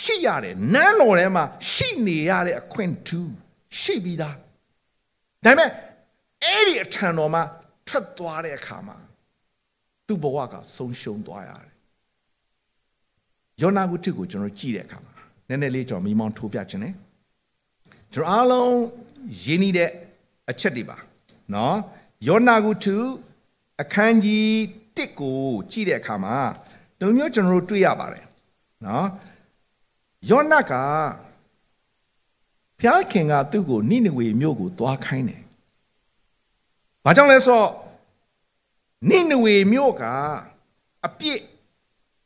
[0.00, 3.32] ရှိရတယ်နန်းတော်ထဲမှာရှိနေရတဲ့အခွင့်ထူး
[3.80, 4.36] ရှိပြီးသား
[5.44, 5.70] ဒါပေမဲ့
[6.44, 7.42] အဲ့ဒီအထံတော်မှာ
[7.88, 8.96] ထွက်သွားတဲ့အခါမှာ
[10.06, 11.74] သူ့ဘဝကဆုံးရှုံးသွားရတယ်
[13.60, 15.12] ယောနာဂုတိကိုကျွန်တော်ကြည့်တဲ့အခါမှာ
[15.48, 16.94] နည်းနည်းလေးကျွန်တော်မိမောင်းထိုးပြခြင်းနဲ့
[18.14, 18.74] ကျွန်တော်အားလုံး
[19.42, 19.90] ရင်းနှီးတဲ့
[20.50, 20.96] အချက်တွေပါ
[21.54, 21.76] နော်
[22.26, 22.96] ယောနာဂုတု
[23.82, 24.46] အခန်းကြီး
[24.96, 25.40] 1ကို
[25.70, 26.36] ကြည့်တဲ့အခါမှာ
[26.98, 28.26] ဒီလိုမျိုးကျွန်တော်တို့တွေ့ရပါတယ်
[28.86, 29.06] နော်
[30.30, 30.72] ယောနက
[32.80, 35.42] ဘုရားခင်ကသူ့ကိုနိနဝေမြို့ကိုသွားခိုင်းတယ်။
[37.04, 37.70] ဘာကြောင့်လဲဆိုတော့
[39.10, 40.02] နိနဝေမြို့က
[41.06, 41.40] အပြစ်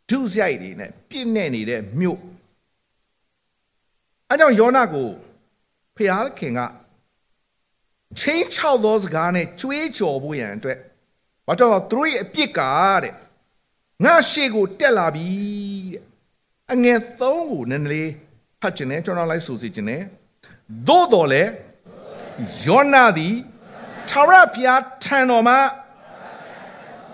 [0.09, 2.19] ဒုစရိုက်တွေနဲ့ပြစ်နေနေတဲ့မြို့
[4.29, 5.09] အဲကြောင့်ယောနကို
[5.97, 6.61] ဘုရားခင်က
[8.19, 10.79] ချင်းချောက်သောစကားနဲ့ကြွေးကြော်ဖို့ရန်အတွက်
[11.47, 12.61] ဘာကြောင့်လဲသူတို့ရဲ့အပြစ်က
[13.03, 13.15] တဲ့
[14.05, 15.29] ငါရှေ့ကိုတက်လာပြီ
[15.93, 16.03] တဲ့
[16.73, 18.11] အငယ်3ကိုနည်းနည်းလေး
[18.61, 20.03] ဖတ်ခြင်းနဲ့ကျွန်တော်လိုက်ဆိုစီခြင်းနဲ့
[20.89, 21.43] သို့တော်လဲ
[22.65, 23.35] ယောနာသည်
[24.09, 25.59] ထာဝရဘုရားထံတော်မှာ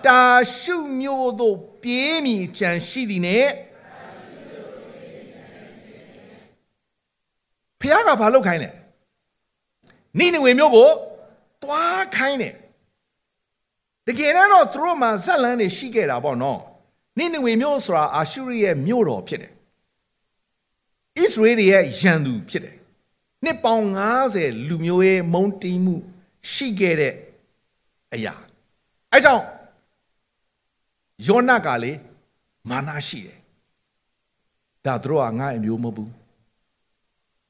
[0.06, 0.22] တာ
[0.58, 3.46] ရှုမျိုးတို့ပြေးမြည်ကြံရှိသည်နဲ့
[7.80, 8.70] ဘုရားကဘာလုပ်ခိုင်းလဲ
[10.18, 10.90] နိနေဝေမျိုးကို
[11.62, 12.54] တွားခိုင်းတယ်
[14.06, 16.60] တကယ်တော့သူတို့မှာဇက်လန်းတွေရှိခဲ့တာပေါ့နော်
[17.18, 19.52] နိနေဝေမြို့ဆိုတာအာရှုရိရဲ့မြို့တော်ဖြစ်တယ်
[21.18, 22.76] ဣသရေလရဲ့ရန်သူဖြစ်တယ်
[23.44, 23.86] နှစ်ပေါင်း
[24.26, 25.96] 90လူမျိုးရဲ့မုန်းတီးမှု
[26.52, 27.14] ရှိခဲ့တဲ့
[28.14, 28.34] အရာ
[29.12, 29.44] အဲကြောင့်
[31.26, 31.92] ယောနကလေ
[32.68, 33.38] မာနရှိတယ်
[34.84, 36.17] ဒါသူတို့ကငါအမျိုးမဟုတ်ဘူး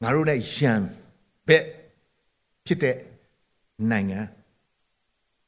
[0.02, 0.80] ငါတို့နဲ့ရန်
[1.48, 1.64] ဘက်
[2.66, 2.96] ဖြစ်တဲ့
[3.90, 4.20] နိုင်ငံ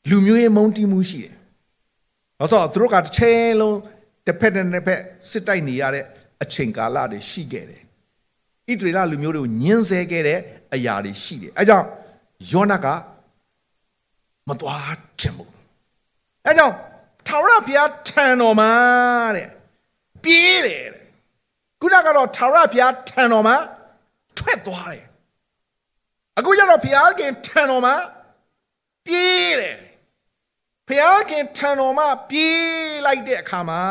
[0.08, 1.34] လူမျိုးရဲ့မုန်းတီးမှုရှိတယ်။
[2.38, 3.78] ဘာလို့ဆိုတော့သူတို့ကတစ်ချိန်လုံး
[4.26, 6.04] တစ်ဖက်နဲ့တစ်ဖက်စစ်တိုက်နေရတဲ့
[6.42, 7.82] အချိန်ကာလတွေရှိခဲ့တယ်။
[8.70, 10.38] ဣသရေလလူမျိုးတွေကိုညှင်းဆဲခဲ့တဲ့
[10.74, 11.86] အရာတွေရှိတယ်။အဲကြောင့်
[12.50, 12.86] ယောနက
[14.48, 15.50] မသွားချင်ဘူး။
[16.46, 16.74] အဲကြောင့်
[17.26, 18.70] ထာဝရဘုရားထံတော်မှာ
[19.36, 19.48] တဲ့
[20.24, 21.06] ပြေးတယ်တဲ့
[21.80, 23.56] ခုနကတော့ထာဝရဘုရားထံတော်မှာ
[24.38, 25.04] ထွက်သွားတယ်
[26.38, 27.94] အခုကျတော့ဘုရားခင်ထံတော်မှာ
[29.06, 29.78] ပြေးတယ်
[30.88, 32.60] ဘုရားခင်ထံတော်မှာပြေး
[33.06, 33.82] လိုက်တဲ့အခါမှာ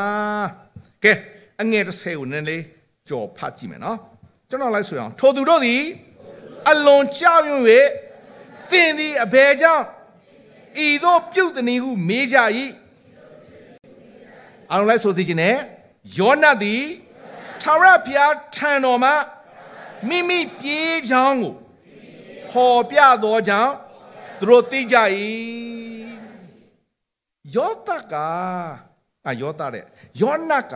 [1.04, 1.14] ကဲ
[1.62, 2.66] အငယ်တစ်ဆယ်ကိုနည်းနည်း
[3.10, 3.98] ကြော်ဖတ်ကြည့်မယ်နော်
[4.50, 5.82] ကျွန်တော်လိုက်ဆိုအောင်ထိုသူတို့သည်
[6.70, 7.64] အလွန်ကြောက်ရွံ့၍
[8.72, 9.86] သင်သည်အဘယ်ကြောင့်
[10.86, 12.38] ဤသို့ပြုတ်တနည်းဟုမေးကြ၏
[14.72, 15.56] အောင်လိုက်ဆိုစီခြင်းနဲ့
[16.18, 16.84] ယောနသည်
[17.62, 19.14] ထာဝရဘုရားထံတော်မှာ
[20.08, 21.54] မိမိပြေးချောင်းကို
[22.52, 23.74] ဖော်ပြသောကြောင့်
[24.40, 24.98] သူတို့သိကြ၏
[27.56, 28.14] ယောသက
[29.26, 29.86] အာယောသတဲ့
[30.22, 30.76] ယောနက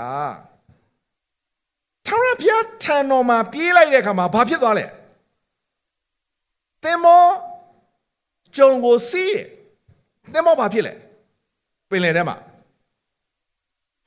[2.06, 4.86] ထာဝရဘုရားထံတော်မှာပြေးလိုက်တဲ့အခါမှာဘာဖြစ်သွားလဲ
[6.84, 7.26] သင်မော
[8.58, 9.48] ကြုံကိုစီးတယ်
[10.34, 10.94] သင်မောဘာဖြစ်လဲ
[11.90, 12.38] ပင်လယ်ထဲမှာ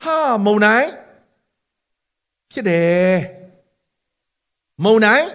[0.02, 0.90] ဟာမုံတိုင်း
[2.52, 3.16] ဖြစ်တယ်
[4.84, 5.28] မုံတိုင်း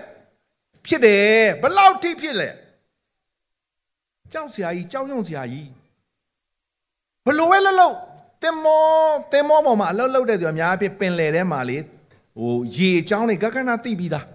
[0.86, 1.25] ဖြစ်တယ်
[1.62, 2.49] ဘလောက်ထိဖြစ်လဲ
[4.32, 5.69] ကြောက်စရာကြီးကြောက်ရွံ့စရာကြီး
[7.25, 7.95] ဘလို့ပဲလှုပ်လှုပ်
[8.43, 8.84] တင်မော
[9.32, 11.77] တင်မောပေါ်မှာအလှုပ်လှုပ်တဲ့သူအများအပြားပင်လယ်ထဲမှာလေ
[12.38, 14.25] ဟိုရေအကြောင်းတွေကကနာသိပြီးသား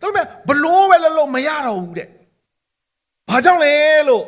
[0.00, 2.08] ဒါပေမဲ့ဘလို့ပဲလှုပ်လှုပ်မရတော့ဘူးတဲ့
[3.28, 3.74] ဘာကြောင့်လဲ
[4.08, 4.24] လို့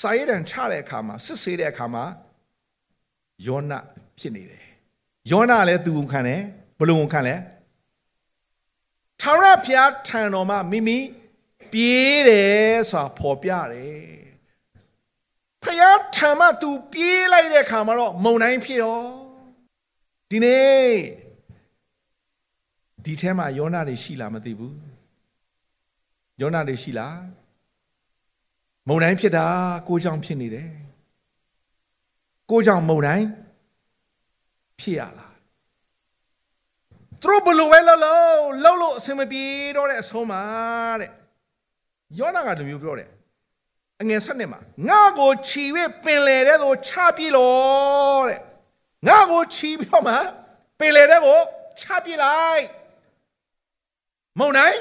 [0.00, 2.04] စာရေးတန်ချတဲ့အခါမှာစစ်ဆေးတဲ့အခါမှာ
[3.46, 3.72] ယောန
[4.18, 4.64] ဖြစ်နေတယ်
[5.30, 6.40] ယောနလည်းသူဝန်ခံတယ်
[6.78, 7.34] ဘလို့ဝန်ခံလဲ
[9.26, 10.98] ထာဝရဘုရားထံတော်မှာမိမိ
[11.72, 14.04] ပြေးတယ်ဆိုတာပေါ်ပြတယ်
[15.62, 19.04] ဖယားထံမှ तू ပြေးလိုက်တဲ့ခါမှာတော့မုံတိုင်းဖြစ်တော့
[20.30, 20.90] ဒီနေ့
[23.04, 24.76] ဒီထဲမှာယောနာတွေရှိလားမသိဘူး
[26.40, 27.18] ယောနာတွေရှိလား
[28.88, 29.46] မုံတိုင်းဖြစ်တာ
[29.88, 30.70] ကိုကြောင့်ဖြစ်နေတယ်
[32.50, 33.26] ကိုကြောင့်မုံတိုင်း
[34.80, 35.23] ဖြစ်ရလား
[37.24, 39.44] သူတို့ဘလို့ပဲလှုပ်လှုပ်လှုပ်လို့အဆင်မပြေ
[39.76, 40.42] တော့တဲ့အဆုံးမှာ
[41.00, 41.10] တဲ့
[42.18, 43.08] ယောနာကလူမျိုးပြောတယ်
[44.00, 45.64] အငယ်ဆက်နှစ်မှာငါကိုခြီ၍
[46.04, 48.40] ပင်လေတဲ့သို့ချပြီလို့တဲ့
[49.08, 50.14] ငါကိုခြီပြီးတော့မှ
[50.78, 51.40] ပင်လေတဲ့ကို
[51.80, 52.64] ချပစ်လိုက်
[54.38, 54.78] မုံနိုင်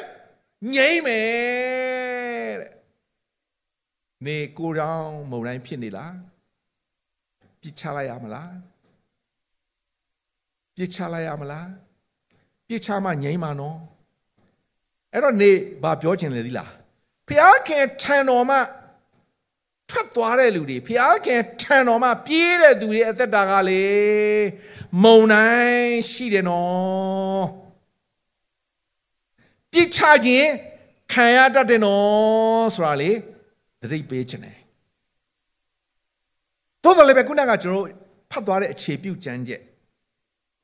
[0.76, 2.72] ငိမ့်မယ်တဲ့
[4.26, 6.16] နေကိုတောင်မုံတိုင်းဖြစ်နေလား
[7.62, 8.56] ပြစ်ချလိုက်ရမလား
[10.76, 11.68] ပြစ်ချလိုက်ရမလား
[12.68, 13.78] ပြစ်ချမှငိမ့်မှာနော်
[15.14, 15.52] အဲ့တော့နေ
[15.84, 16.72] ဘာပြောချင်လဲသီလား
[17.28, 18.58] ဖျားခင်ထံတော်မှ
[19.90, 23.84] ထွက်သွားတဲ့လူတွေဖျားခင်ထံတော်မှပြေးတဲ့သူတွေအသက်တာကလေ
[25.04, 27.46] မုံတိုင်းရှိတယ်နော်
[29.72, 30.50] ပြစ်ချခြင်း
[31.14, 33.12] ခံရတတ်တယ်နော်ဆိုတာလေ
[33.82, 34.58] သတိပေးခြင်းတယ်
[36.84, 37.88] သို့တော်လည်းပဲခုနကကျွန်တော်
[38.32, 39.62] ဖတ်သွားတဲ့အခြေပြုကျမ်းချက်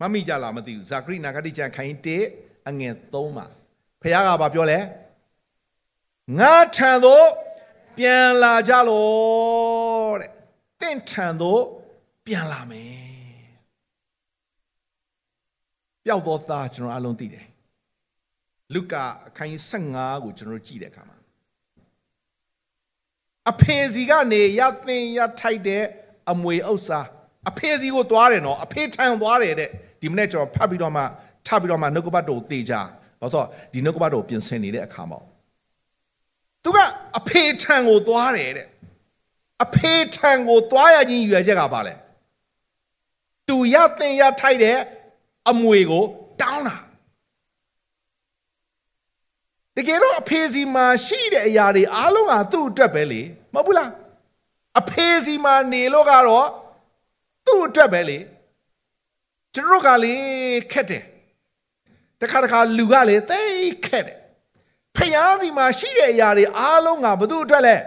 [0.02, 1.96] မမိကြလားမသိဘူးဇာခရိနာဂတိကျမ်းခိုင်း
[2.32, 3.48] 1အငယ်3မှာ
[4.02, 4.80] ဖခင်ကဘာပြောလဲ
[6.40, 7.26] ငါထံသို့
[7.98, 10.32] ပြန်လာကြလို့တဲ့
[10.82, 11.62] တင့်ထံသို့
[12.26, 13.00] ပြန်လာမယ်
[16.06, 17.46] ပျောက်သောသားကျွန်တော်အလုံးသိတယ်
[18.74, 19.62] လုကာအခန်းကြီး
[19.94, 21.18] 15ကိုကျွန်တော်ကြည့်တဲ့အခါမှာ
[23.52, 25.84] အဖေစီကနေရသင်ရထိုက်တဲ့
[26.32, 27.00] အမွေဥစ္စာ
[27.50, 29.70] အဖေစီကိုသွားတယ်နော်အဖေထံသွားတယ်တဲ့
[30.02, 31.04] ဒီမနေ့ကျွန်တော်ဖတ်ပြီးတော့မှ
[31.48, 32.82] ထပ်ပြီးတော့မှနှုတ်ကပတ်တော်တေချာ
[33.22, 35.20] ဘာလို့ဆိုဒီနှုတ်ကပတ်တော်ပြင်ဆင်နေတဲ့အခါမှာ
[36.64, 36.78] သူက
[37.18, 38.68] အဖေထံကိုသွားတယ်တဲ့
[39.64, 41.94] အဖေထံကိုသွားရခြင်းရွယ်ချက်ကဘာလဲ
[43.48, 44.78] သူရသင်ရထိုက်တဲ့
[45.50, 46.04] အမွေကို
[46.42, 46.76] တောင်းတာ
[49.76, 53.22] တကယ်တော့အဖေစီမှာရှိတဲ့အရာတွေအားလုံးကသူ့အတွက်ပဲလေ
[53.54, 53.92] မဟုတ်ဘူးလား
[54.80, 56.48] အဖေစီမှာနေလို့ကတော့
[57.46, 58.18] သူ့အတွက်ပဲလေ
[59.56, 60.16] ကျွန်တော်ကလေ
[60.72, 61.04] ခက်တယ်
[62.22, 63.42] တခါတခါလူကလေသိ
[63.86, 64.18] ခက်တယ်
[64.96, 67.78] ဖယားစီမှာရှိတဲ့အရာတွေအားလုံးကဘသူ့အတွက်လဲ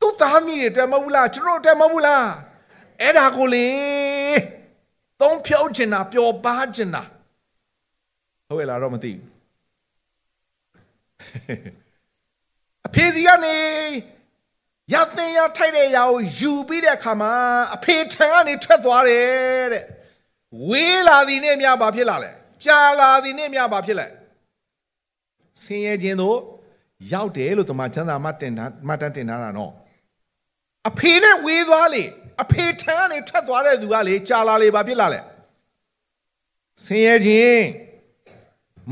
[0.00, 2.26] သူ့သားမိတွေအတွက်မဟုတ်ဘူးလားကျွန်တော်အတွက်မဟုတ်ဘူးလား
[3.00, 3.68] အဲ့ဒါကိုလေ
[5.20, 7.02] သုံးဖြုတ်ချင်တာပျော်ပါချင်တာ
[8.48, 9.28] ဟုတ်ရဲ့လားတော့မသိဘူး
[12.86, 13.56] အဖေဒီကနေ
[14.92, 17.32] ရသင်ရထိုက်တဲ့ຢာကိုယူပြီးတဲ့အခါမှာ
[17.74, 19.84] အဖေထံကနေထွက်သွားတယ်တဲ့
[20.68, 22.30] ဝေးလာသည်နဲ့မြဘာဖြစ်လာလဲ
[22.64, 24.06] ကြာလာသည်နဲ့မြဘာဖြစ်လဲ
[25.62, 26.38] ဆင်းရဲခြင်းတို့
[27.12, 29.72] ရောက်တယ်လို့တမန်ကျမ်းစာမှာတင်ထားမှတ်တမ်းတင်ထားတာနော်
[30.88, 32.04] အဖေနဲ့ဝေးသွားလေ
[32.42, 35.20] အဖေထံကနေထွက်သွားတဲ့သူကလေကြာလာလေဘာဖြစ်လာလဲ
[36.84, 37.64] ဆင်းရဲခြင်း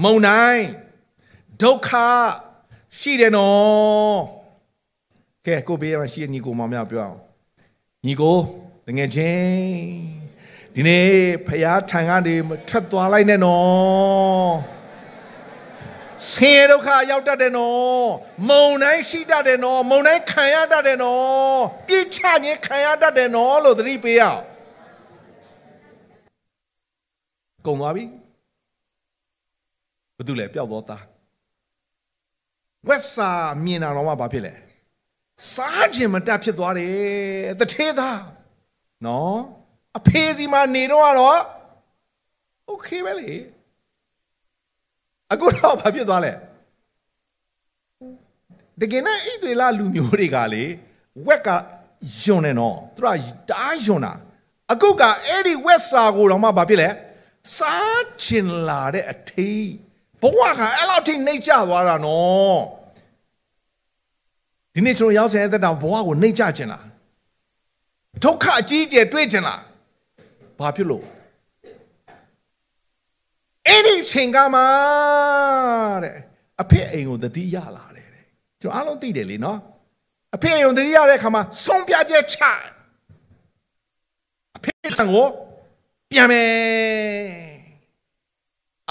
[0.02, 0.64] မုံတိုင်း
[1.62, 1.90] ဒုက္ခ
[2.98, 4.39] ရှိတယ်နော်
[5.46, 7.18] ကဲကိုဘေးမှာရှိတဲ့ညီကိုမောင်များပြောအောင်
[8.06, 8.38] ညီကို
[8.86, 10.20] တငယ်ချင်း
[10.74, 11.06] ဒီနေ့
[11.46, 12.34] ဖရာထံကနေ
[12.68, 14.54] ထွက်သွားလိုက်နဲ့နော်
[16.30, 18.08] ဆင်းရဲဒုက္ခရောက်တတ်တယ်နော်
[18.48, 24.40] မုံတိုင်းရှိတတ်တယ်နော်မုံတိုင်းခံရတတ်တယ်နော်ပြစ်ချခြင်းခံရတတ်တယ်နော်လို့သတိပေးရအောင်
[27.66, 28.04] ကုန်သွားပြီ
[30.16, 31.02] ဘာတူလဲပျောက်တော့သား
[32.88, 33.30] ဝက်စာ
[33.64, 34.54] မြင်တာတော့မှဘာဖြစ်လဲ
[35.53, 38.21] စားခြင်းမတတ်ဖြစ်သွားတယ်တထေးသား
[39.05, 39.37] နော်
[39.97, 41.41] အဖေစီမှာနေတော့ကတော့
[42.67, 43.31] โอเคပဲလေ
[45.31, 46.33] အခုတော့ဘာဖြစ်သွားလဲ
[48.81, 50.63] တကယ်နဲ့ဣသရေလလူမျိုးတွေကလေ
[51.27, 51.49] ဝက်က
[52.21, 53.07] ယွန်နေနော်သူက
[53.51, 54.13] တားယွန်တာ
[54.71, 56.89] အခုကအဲ့ဒီဝက်စာကိုတော့မှဘာဖြစ်လဲ
[57.57, 59.67] စားချင်လာတဲ့အထေး
[60.21, 62.59] ဘဝကအဲ့လောက်ထိနှိမ့်ကျသွားတာနော်
[64.80, 66.86] ဒီနေ့ကျွန်တော်ရောက်တဲ့တဲ့တောင်ဘဝကိုနှိမ့်ကျခြင်းလား
[68.24, 69.62] ဒုက္ခအကြီးအကျယ်တွေ့ခြင်းလား
[70.58, 71.04] ဘာဖြစ်လို့
[73.66, 74.60] အဲ့ဒီချိန်ကမှ
[76.04, 76.16] တဲ့
[76.60, 78.24] အဖေအိမ်ကိုတတိရလာတယ်တဲ့
[78.60, 79.58] ကျွန်တော်အားလုံးသိတယ်လေနော်
[80.34, 82.40] အဖေအိမ်ကိုတတိရတဲ့အခါမှာဆုံးပြချက်ချ
[84.56, 85.26] အဖေထံကို
[86.10, 86.50] ပြန်မယ်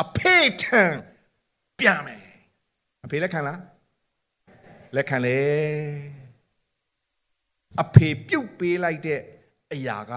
[0.02, 0.84] အဖေထံ
[1.80, 2.23] ပြန်မယ်
[3.06, 3.60] အဖေလက်ခံလား
[4.95, 5.39] လက်ခံလေ
[7.82, 9.21] အဖေပြုတ်ပေးလိုက်တဲ့
[9.73, 10.13] အရာက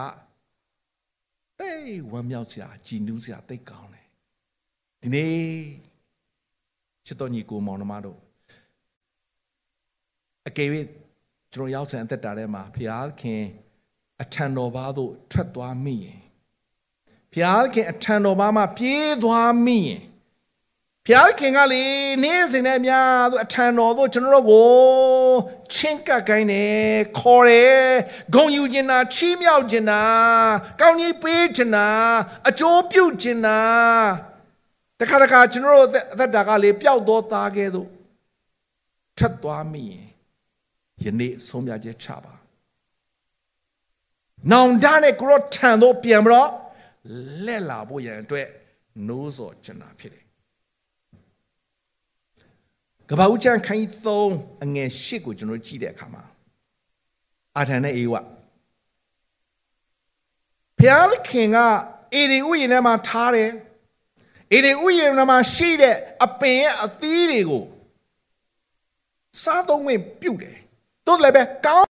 [1.59, 4.07] တိတ်ဝမ်းမြောက်စရာကြည်နူးစရာတိတ်ကောင်းတယ်
[5.01, 5.35] ဒီနေ့
[7.07, 8.19] ချစ်တော်ညီကိုမောင်နှမတို့
[10.49, 10.69] အကယ်၍
[11.53, 13.43] ကျွန်တော်ရောက်စံအသက်တာထဲမှာဖျားခင်
[14.23, 16.21] အထံတော်ဘာသို့ထွက်သွားမိရင်
[17.33, 20.03] ဖျားခင်အထံတော်ဘာမှပြေးသွားမိရင်
[21.09, 21.85] ဖျားခင်ကလေ
[22.23, 24.71] နေ့စဉ်နဲ့များသူအထံတော်သို့ကျွန်တော်တို့ကို
[25.75, 27.83] ချင်းကပ်ကိုင်းတယ်ခေါ်တယ်
[28.35, 30.03] ဂုံယူခြင်းနာချီးမြှောက်ခြင်းနာ
[30.81, 31.87] ကောင်းကြီးပေးခြင်းနာ
[32.49, 33.59] အကျိုးပြုခြင်းနာ
[35.01, 37.89] တခါတခါကျွန်တော်တို့အသက်တာကလေပျောက်တော့သားကဲသို့
[39.19, 40.07] ထက်သွားမိရင်
[41.05, 42.35] ယနေ့ဆုံးဖြတ်ချက်ချပါ
[44.51, 46.51] နောင်တနဲ့ကိုရောထံတော့ပြန်ပြီးတော့
[47.45, 48.49] လက်လာဖို့ရန်အတွက်
[49.09, 50.22] နိုးစော်ချင်တာဖြစ်တယ်
[53.11, 53.87] ကပ္ပဦးချန်ခိုင်း
[54.25, 56.23] 3အငယ်8ကိုကျွန်တော်ကြည့်တဲ့အခါမှာ
[57.57, 58.15] အာထန်နဲ့အေဝ
[60.79, 61.59] ဘုရားသခင်က
[62.15, 63.51] အေဒီဥယျာဉ်ထဲမှာထားတယ်
[64.53, 67.65] အေဒီဥယျာဉ်ထဲမှာရှိတဲ့အပင်ရဲ့အသီးတွေကို
[69.43, 70.59] စားသုံးဝင်ပြုတ်တယ်
[71.07, 71.91] တို့လည်းပဲကောင်း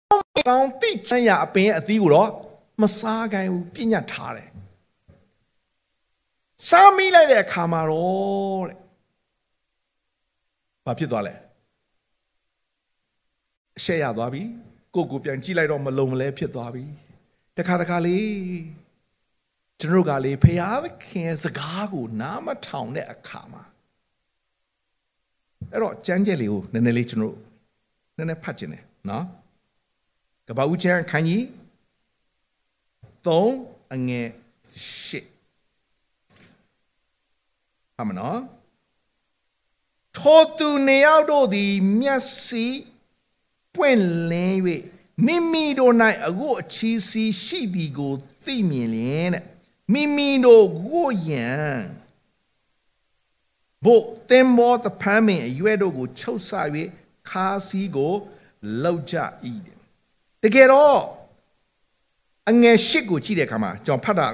[0.47, 2.29] ကောင်းတိချမ်းရအပင်ရဲ့အသီးကိုတော့
[2.81, 4.49] မစားခိုင်းဘူးပြညတ်ထားတယ်
[6.67, 8.88] စားမိလိုက်တဲ့အခါမှာတော့တဲ့
[10.89, 11.33] ဘာဖြစ်သွားလဲ
[13.77, 14.43] အရှက်ရသွားပြီ
[14.95, 16.83] ကိုကိုပြန်ကြည့်လိုက်တော့မလုံမလဲဖြစ်သွားပြီ
[17.57, 18.27] တခါတခါလေး
[19.79, 23.63] ကျွန်တော်ကလေဖျားခင်စကားကိုနားမထောင်တဲ့အခါမှာ
[25.71, 27.37] အဲ့တော့ကြမ်းကြက်လေးကိုနည်းနည်းလေးကျွန်တော်
[28.17, 29.25] နည်းနည်းဖတ်ခြင်းတယ်နော်
[30.47, 31.41] ကပ္ပဦးချမ်းခန်းကြီး
[33.25, 34.27] 3အငယ်
[34.77, 35.19] 8
[37.99, 38.39] အမနော်
[40.19, 42.67] ထိုသူနေရောက်တို့သည် မျက်စိ
[43.75, 44.01] ပွင့်
[44.31, 44.59] လင်း၍
[45.25, 45.93] မိမိတို့၌
[46.27, 48.13] အခုအချီးစီးရှိသည်ကို
[48.45, 49.43] သိမြင်လျင်တဲ့
[49.93, 51.47] မိမိတို့ကိုယံ
[53.85, 56.51] ဘို့သင်္ဘောတဖမ်းမင်အရွက်တို့ကိုချုပ်ဆ၍
[57.29, 58.13] ခါးစီးကို
[58.83, 59.15] လောက်ကြ၏
[59.65, 60.99] တဲ့တကယ်တော့
[62.49, 64.27] အငယ်ရှစ်ကိုကြည့်တဲ့အခါမှာကျွန်တော်ဖတ်တာ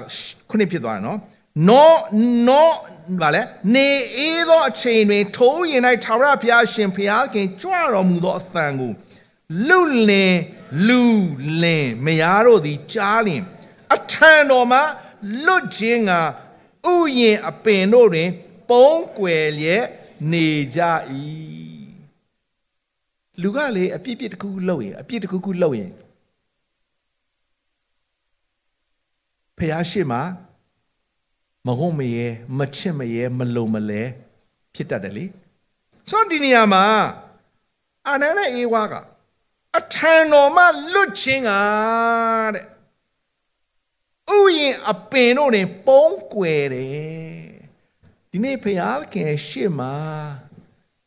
[0.48, 1.18] ခုနှစ်ဖြစ်သွားတယ်နော်
[1.68, 1.90] နော
[2.48, 2.70] နော
[3.20, 3.42] ဗာလဲ
[3.74, 8.92] နေအေးသောအချိန်တွင်ထိုးရင်၌ထာဝရဘုရားရှင်ဘုရားခင်ကြွတော်မူသောအသံကို
[9.68, 10.36] လူလင်
[10.88, 11.02] လူ
[11.62, 13.42] လင်မယားတို့သည်ကြားလင်
[13.94, 14.82] အထံတော်မှာ
[15.44, 16.12] လွတ်ခြင်းက
[16.94, 18.28] ဥယျင်အပင်တို့တွင်
[18.68, 19.86] ပုံးကွယ်လျက်
[20.32, 20.80] နေကြ၏
[23.42, 25.92] လူကလေအပြစ်ပြစ်တစ်ခုခုလုပ်ရင်အပြစ်တစ်ခုခုလုပ်ရင်
[29.56, 30.22] ဖះရှိမှာ
[31.66, 32.26] မဟုတ်မရဲ
[32.58, 34.02] မချစ်မရဲမလုံမလဲ
[34.74, 35.24] ဖြစ်တတ်တယ်လေ
[36.10, 36.84] ဆိုဒီနေရာမှာ
[38.06, 38.94] အာနနဲ့အေဝါက
[39.78, 41.50] အထံတော်မှလွတ်ခြင်းက
[42.54, 42.66] တဲ့
[44.36, 47.46] ဥယျင်အပင်တို့တွင်ပုံးကွယ်တယ်
[48.30, 49.92] ဒီနေ့ဖះခင်ရှေ့မှာ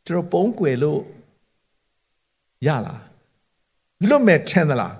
[0.05, 1.01] ကျွန်တော်ပုံးကွယ်လို့
[2.65, 3.03] ရလား
[4.07, 4.95] လွတ်မဲ့ထင်သလား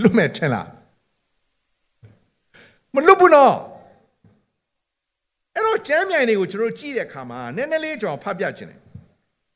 [0.00, 0.68] လွတ်မဲ့ထင်လား
[2.94, 3.54] မလွတ်ဘူးနော်
[5.54, 8.80] အဲ့တော့ကျမ်းမြိုင်တွေကိုကျွန်တော်ကြည့်တဲ့အခါမှာနည်းနည်းလေးကျွန်တော်ဖတ်ပြခြင်းတယ်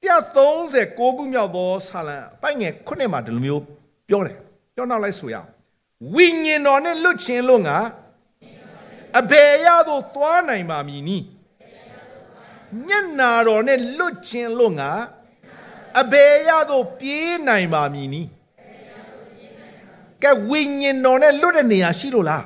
[0.02, 3.62] 136ခုမြောက်သောဆာလံအပိုင်ငယ်ခုနှစ်မှာဒီလိုမျိုး
[4.08, 4.36] ပြောတယ်
[4.74, 5.48] ပြောနောက်လိုက်ဆိုရအောင်
[6.14, 7.78] ဝိညာဉ်တော်နဲ့လွတ်ခြင်းလို့ငါ
[9.20, 11.18] အဘယ်ရသို့သွားနိုင်ပါမည်နီ
[12.88, 14.90] ညနာတော်နဲ့လွတ်ခြင်းလို့ငါ
[16.00, 18.22] အဘယ်ရသို့ပြေးနိုင်ပါမည်နီ
[20.22, 22.44] ကဲဝိညာဉ်တော်နဲ့လွတ်တဲ့နေရာရှိလို့လား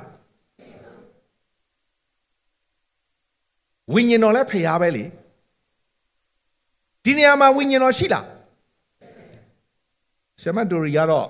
[3.93, 5.03] ဝိညာဉ်တော်လည်းဖျားပဲလေ
[7.03, 8.25] ဒီနေရာမှာဝိညာဉ်တော်ရှိလား
[10.43, 11.27] ဆမတိုရီကတော့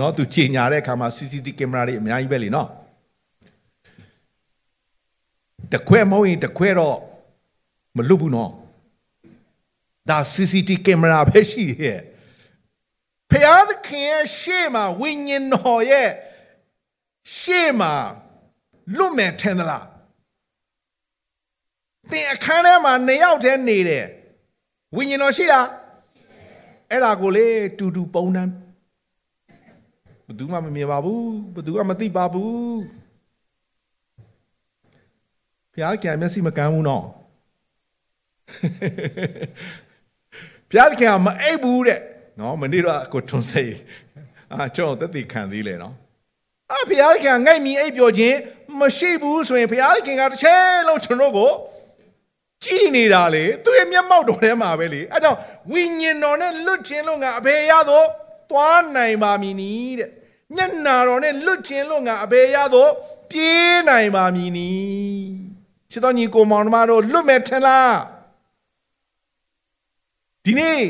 [0.00, 2.68] နော်သူချိန်ညာတဲ့အခါမှာ CCTV ကင်မရာတွေအများကြီးပဲလေနော်
[5.72, 6.96] တခွဲမဟုတ်ရင်တခွဲတော့
[7.96, 8.50] မလွတ်ဘူးနော်
[10.08, 12.00] ဒါ CCTV ကင်မရာပဲရှိရဲ့
[13.30, 16.10] ဖျားသခင်ရဲ့ရှေ့မှာဝိညာဉ်တော်ရဲ့
[17.38, 17.92] ရှေ့မှာ
[18.96, 19.84] လွတ်မယ်ထင်သလား
[22.10, 24.06] သင်အခန်းထဲမှာနှစ်ယောက်တည်းနေတယ်
[24.96, 25.66] ဝိညာဉ်တော်ရှိလား
[26.90, 27.46] အဲ့ဒါကိုလေ
[27.78, 28.52] တူတူပုံတန်း
[30.26, 32.80] ဘယ်သူမှမမြင်ပါဘူးဘယ်သူမှမသိပါဘူး
[35.72, 37.04] ဘုရားကံမျက်စိမကန်းဘူးနော်
[40.68, 42.00] ဘုရားကံမအိပ်ဘူးတဲ့
[42.38, 43.74] နော်မနေ့တော့ကိုထွန်းစိတ်
[44.52, 45.94] အာကျွန်တော်သက်သေခံသေးလေနော်
[46.72, 48.36] အာဘုရားကံငိုက်မီအိပ်ပျော်ခြင်း
[48.80, 51.50] မရှိဘူးဆိုရင်ဘုရားခင်ကတစ်ချိန်လုံးကျွန်တော်ကို
[52.66, 55.36] ကြည်နေတာလေသူ့ရဲ့မျက်မှောက်တော်ထဲမှာပဲလေအဲ့တော့
[55.72, 58.04] ဝိညာဉ်တော်နဲ့လွတ်ခြင်းလို့ငါအဘယ်ရသော
[58.50, 60.10] သွားနိုင်ပါမည်နီးတဲ့
[60.54, 62.88] မျက်နာတော်နဲ့လွတ်ခြင်းလို့ငါအဘယ်ရသော
[63.30, 65.26] ပြေးနိုင်ပါမည်နီး
[65.90, 67.96] ချစ်တော်ညီကိုမောင်နှမတို့လွတ်မဲ့ထင်လား
[70.44, 70.80] ဒီနေ့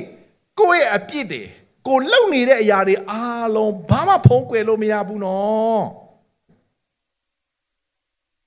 [0.60, 1.42] ကိုယ့်ရဲ့အပြစ်တွေ
[1.86, 5.84] ကိုလုံနေတဲ့အရာတွေအားလုံးဘာမှဖုံးကွယ်လို့မရဘူးနော်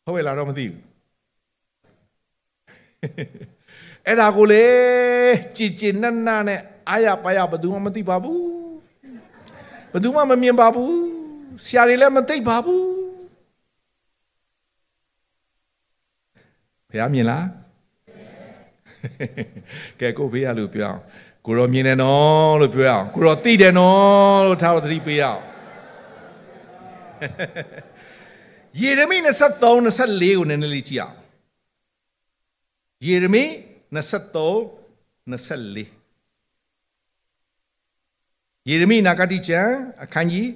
[0.05, 0.89] ဟုတ်ရဲ့လားတော့မသိဘူး
[4.08, 4.66] အဲ့ဒါကိုလေ
[5.56, 8.43] ကြည်ကြည်နက်နက်နဲ့အာရပါရဘယ်သူမှမသိပါဘူး
[9.91, 10.95] ဘယ်သူမှမမြင်ပါဘူး
[11.66, 12.88] ဆရာတွေလည်းမသိပါဘူး
[16.89, 17.45] ဘုရားမြင်လား
[20.00, 21.00] ကဲကိုဘေးရလို့ပြောအောင်
[21.45, 25.41] ကိုရောမြင်တယ်နော်လို့ပြောအောင်ကိုရောသိတယ်နော်လို့ထားတော့သတိပေးအောင်
[28.80, 29.30] ယေရမိ23
[29.60, 31.18] 24ကိုနည်းနည်းလေးကြည့်အောင်
[33.08, 33.43] ယေရမိ
[33.95, 33.95] 23
[35.32, 35.88] 24
[38.70, 39.74] ယေရမိနာဂတိကျမ်း
[40.04, 40.47] အခန်းကြီး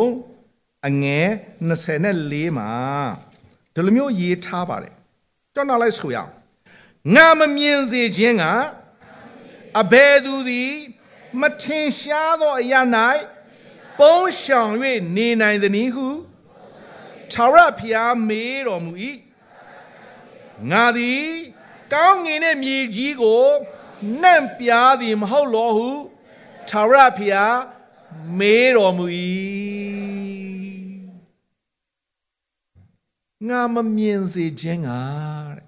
[0.00, 1.28] 23အငယ်
[1.90, 2.70] 24မှာ
[3.74, 4.94] ဒီလိုမျိုးရေးထားပါတယ်
[5.54, 6.32] ကျွန်တော်လိုက်ဆိုရအောင်
[7.14, 8.44] ငါမမြင်စေခြင်းက
[9.80, 10.72] အဘယ်သူသည်
[11.40, 12.80] မထင်ရှားသောအရာ၌
[13.98, 14.72] ပုံရှောင်၍
[15.16, 16.08] နေနိုင်သည်နည်းဟု
[17.32, 18.92] ထာဝရဘုရားမေးတော်မူ၏
[20.70, 21.53] ငါသည်
[21.94, 23.44] ကောင်းငင်တဲ့မြေကြီးကို
[24.22, 25.90] နှံ့ပြားသည်မဟုတ်လောဟု
[26.68, 27.58] ထာဝရဘုရား
[28.38, 29.06] မေးတော်မူ၏
[33.48, 34.90] ငါမမြင်စေခြင်းက
[35.56, 35.66] တဲ့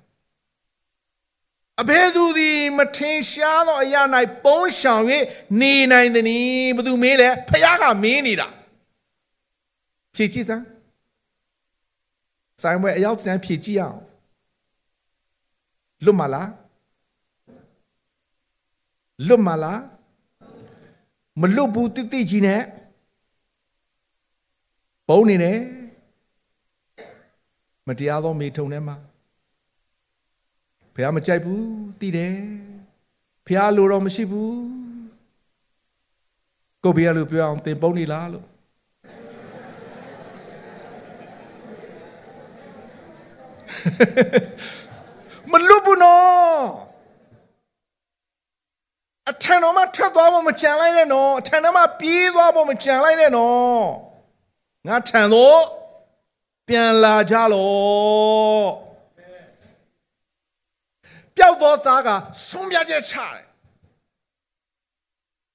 [1.80, 4.02] အဘယ်သူသည်မထင်ရှားသောအရာ၌
[4.44, 5.04] ပုံရှောင်၍
[5.60, 8.48] နေနိုင်သနည်းဘသူမေးလဲဖခင်ကမေးနေတာ
[10.14, 10.64] ဖြည့်ကြည့်စမ်း
[12.62, 14.05] ဆိုင်ဝဲအရောက်တန်းဖြည့်ကြည့်အောင်
[16.05, 16.51] လွတ်မလား
[19.26, 19.80] လွတ်မလား
[21.40, 22.62] မလွတ်ဘူးတိတိကြီးနဲ့
[25.09, 25.59] ပုံနေတယ်
[27.86, 28.97] မတရားသောမေထုံထဲမှာ
[30.94, 31.64] ဘုရားမကြိုက်ဘူး
[32.01, 32.34] သိတယ်
[33.47, 34.57] ဘုရားလိုတော့မရှိဘူး
[36.82, 38.47] ကိုဘီယာလိုပြောအောင်သင်ပုံနေလားလို့
[45.53, 46.61] မလွတ်ဘူးနော်
[49.30, 53.82] အထံတော်မှာထွက်သွားဖို့မကြံလိုက်နဲ့နော်အထံတော်မှာပြေးသွားဖို့မကြံလိုက်နဲ့နော်
[54.86, 55.61] ငါထံတော့
[56.68, 58.86] ပြန်လာကြလော
[61.36, 62.09] ပျောက်သောသားက
[62.49, 63.44] ဆုံးပြချက်ချတယ်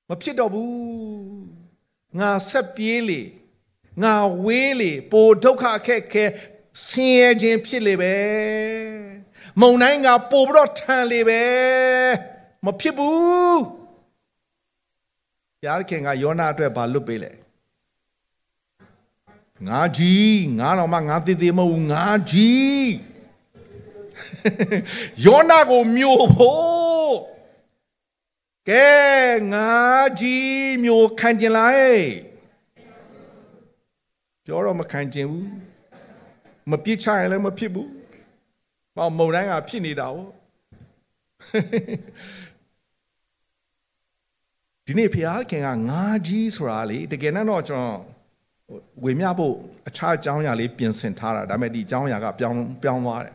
[0.07, 0.71] မဖြစ်တော့ဘူး
[2.19, 3.21] ငါဆက်ပြေးလေ
[4.03, 6.25] ငါဝေးလေပိုဒုက္ခအခက်ခဲ
[6.85, 8.15] ဆင်းရဲခြင်းဖြစ်လေပဲ
[9.59, 11.43] မုံတိုင်းကပိုပြီးတော့ထန်လေပဲ
[12.65, 13.61] မဖြစ်ဘူး
[15.59, 17.31] ဘုရားခင်ကယောနာအတွက်ဘာလွတ်ပေးလဲ
[19.67, 22.89] ငါကြီးငါတော့မှငါသေးသေးမဟုတ်ဘူးငါကြီး
[25.25, 27.13] ယောနာကိုမျိုးဖို့
[28.69, 28.89] ကဲ
[29.53, 29.71] ငါ
[30.19, 32.03] ကြီးမျိုးခံကျင်လိုက်
[34.45, 35.49] ပြောတော့မခံကျင်ဘူး
[36.71, 37.89] မပြစ်ချရင်လည်းမဖြစ်ဘူး
[38.96, 40.16] ပေါ့မုံတိုင်းကဖြစ်နေတာ哦
[44.86, 47.96] ဒီနေ့ဖျားခင်ကငါကြီးဆိုတာလေတကယ်တော့ကျွန်တော်
[49.04, 49.54] ဝေမျှဖို့
[49.88, 53.34] အခြားအကြောင်းအရာလေးပြင်ဆင်ထားတာဒါပေမဲ့ဒီအကြောင်းအရာကပြောင်းပြောင်းသွားတယ်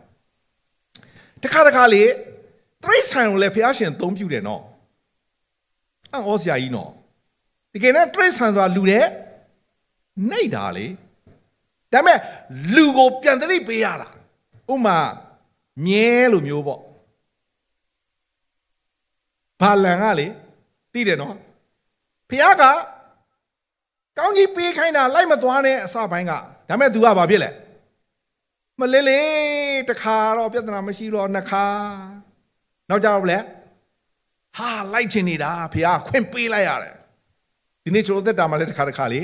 [1.43, 2.03] တခါတခါလေ
[2.83, 4.63] တရိษံကိုလည်းဖျားရှင်သုံးပြတယ်နော်
[6.13, 6.91] အော်ဆရာကြီးနော်
[7.73, 9.05] တကယ်နဲ့တရိษံဆိုတာလူတဲ့
[10.29, 10.85] နှိတ်တာလေ
[11.93, 12.17] ဒါပေမဲ့
[12.75, 14.09] လူကိုပြန်တရိပ်ပေးရတာ
[14.73, 14.97] ဥမာ
[15.84, 16.80] မြဲလိုမျိုးပေါ့
[19.60, 20.26] ဘာလန်ကလေ
[20.92, 21.36] သိတယ်နော်
[22.30, 22.62] ဖះက
[24.18, 27.50] ကောင်းကြီးပေးခိုင်းတာလိုက်မသွားနဲ့အစပိုင်းကဒါပေမဲ့ तू ကဘာဖြစ်လဲ
[28.80, 29.28] မလေးလေး
[29.90, 31.66] တခါတော့ပြဿနာမရှိတော့နှစ်ခါ
[32.90, 33.38] နောက်ကြတော့လေ
[34.56, 36.94] ဟာလိုက်ချင်နေတာဖះခွင့်ပေးလိုက်ရတယ်
[37.84, 39.20] ဒီနေ့ကျွန်တော်သက်တာမှလည်းတခါတခါလေ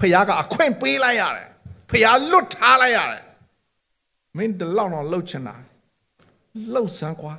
[0.00, 1.48] ဖះကအခွင့်ပေးလိုက်ရတယ်
[1.90, 3.22] ဖះလွတ်ထားလိုက်ရတယ်
[4.36, 5.54] မင်းဒီလောက်တော့လှုပ်ချင်တာ
[6.72, 7.34] လှုပ်စမ်းကွာ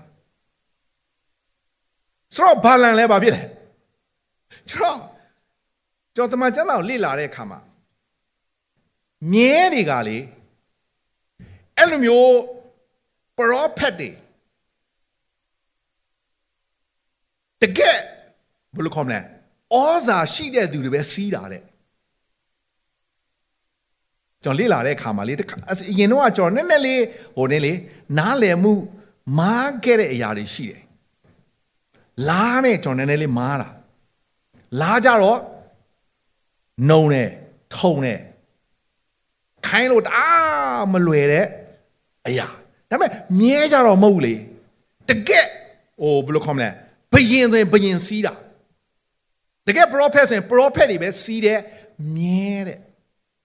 [2.36, 3.44] ဆိုတော့ဘာလန်လဲဘာဖြစ်လဲ
[4.70, 5.00] ကျွန်တော်
[6.16, 7.60] ကျွန်တော်တမန်ကျမ်းစာကိုလေ့လာတဲ့အခါမှာ
[9.32, 10.18] မြဲတွေကလေ
[11.78, 12.32] အဲ့လိုမျိုး
[13.38, 14.12] ပရောဖက်တွေ
[17.62, 17.98] တကယ်
[18.76, 19.24] ဘယ်လိုခေါ်မလဲဩ
[20.08, 21.64] ဇာရှိတဲ့သူတွေပဲစီးတာတဲ့
[24.44, 27.04] ကျွန်တော်လေ့လာတဲ့အခါမှာလေအရင်တော့ကျွန်တော်နည်းနည်းလေး
[27.38, 27.74] ဟိုနေလေ
[28.18, 28.74] နားလည်မှု
[29.40, 30.82] မားခဲ့တဲ့အရာတွေရှိတယ်
[32.30, 33.70] လားနဲ့ကျွန်တော်နည်းနည်းလေးမားတာ
[34.82, 35.40] လားကြတော့
[36.90, 37.30] နှုံတယ်
[37.78, 38.20] ထုံတယ်
[39.68, 41.46] ခိုင်းလို့တအားမလွယ်တဲ့
[42.28, 42.48] အရာ
[42.90, 44.34] ဒါပေမဲ့မြဲကြတော့မဟုတ်လေ
[45.10, 45.48] တကက်
[46.02, 46.70] ဟိုဘယ်လိုခေါ်မလဲ
[47.14, 48.34] ဘယင်ဆိုရင်ဘယင်စီးတာ
[49.68, 51.60] တကယ် prophet ဆိုရင် prophet တွေပဲစီးတယ်
[52.16, 52.80] မြဲတဲ့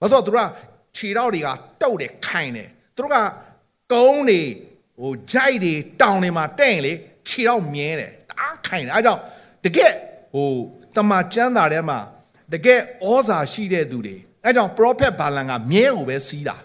[0.00, 0.38] ဘာလို့ဆိုတော့သူက
[0.96, 1.48] ခြေထောက်တွေက
[1.82, 3.16] တုတ်တယ်ခိုင်တယ်သူတို့က
[3.92, 4.40] ကုန်းတွေ
[5.00, 6.92] ဟိုဂျိုက်တွေတောင်တွေမှာတဲ့ရင်လေ
[7.28, 9.20] ခြေထောက်မြဲတယ်တအားခိုင်တယ်အဲကြောင့်
[9.64, 9.92] တကယ်
[10.34, 10.50] ဟို
[10.96, 11.98] တမန်ကျမ်းစာထဲမှာ
[12.52, 16.56] တကယ်ဩဇာရှိတဲ့သူတွေအဲကြောင့် prophet ဘာလန်ကမြဲကိုပဲစီးတာ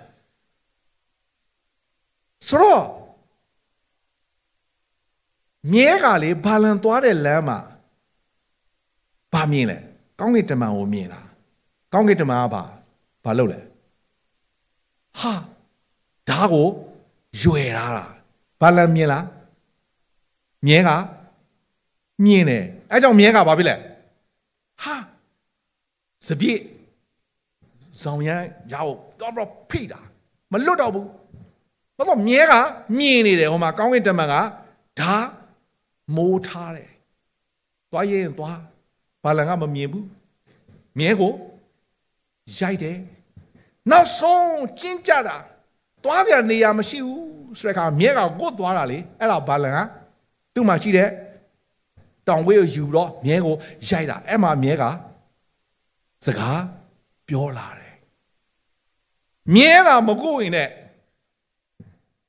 [2.48, 2.86] ဆိုတော့
[5.74, 7.60] မြဲကလေဘာလန်သွားတဲ့လမ်းမှာ
[9.34, 9.78] ဘာမြင်လဲ
[10.20, 11.28] ကောင်းကင်တမန်ကိုမြင်လား
[11.94, 12.64] ကောင်းကင်တမန်ကဘာ
[13.26, 13.60] ဘာလုပ်လဲ
[15.20, 15.34] ဟာ
[16.30, 16.68] ဓာကို
[17.42, 18.06] ရွယ်ထားတာ
[18.62, 19.26] ဘာလန်မြင်လား
[20.66, 20.90] မြဲက
[22.24, 23.76] မြင်တယ်အဲကြောင့်မြဲကဘာဖြစ်လဲ
[24.82, 24.96] ဟာ
[26.28, 26.62] စပြည့်
[28.02, 30.02] ဇောင်ရမ်းရောက်တော့တော့ဖိတာ
[30.52, 31.08] မလွတ်တော့ဘူး
[31.98, 32.54] ဘာလို့မြဲက
[32.98, 34.34] မြင်နေတယ်ဟိုမှာကောင်းကင်တမန်က
[35.00, 35.16] ဓာ
[36.16, 36.92] မိုးထားတယ်
[37.92, 38.60] သွားရင်သွား
[39.24, 40.06] ဘာလန်ကမမြင်ဘူး
[40.98, 41.34] မြဲကို
[42.58, 42.98] ရိုက်တယ်
[43.92, 44.50] နောက်ဆုံး
[44.80, 45.38] ကျင်းကြတာ
[46.06, 47.26] သွားကြနေရာမရှိဘူး
[47.60, 49.80] ဆိုတဲ့အခါမြဲကကိုတ်သွားတာလေအဲ့ဒါဘာလန်က
[50.54, 51.10] သူ့မှာရှိတဲ့
[52.28, 53.56] တောင်ဝေးကိုယူတော့မြဲကို
[53.90, 54.84] ရိုက်တာအဲ့မှာမြဲက
[56.26, 56.62] စကား
[57.28, 57.96] ပြောလာတယ်
[59.54, 60.70] မြဲတာမကိုရင်နဲ့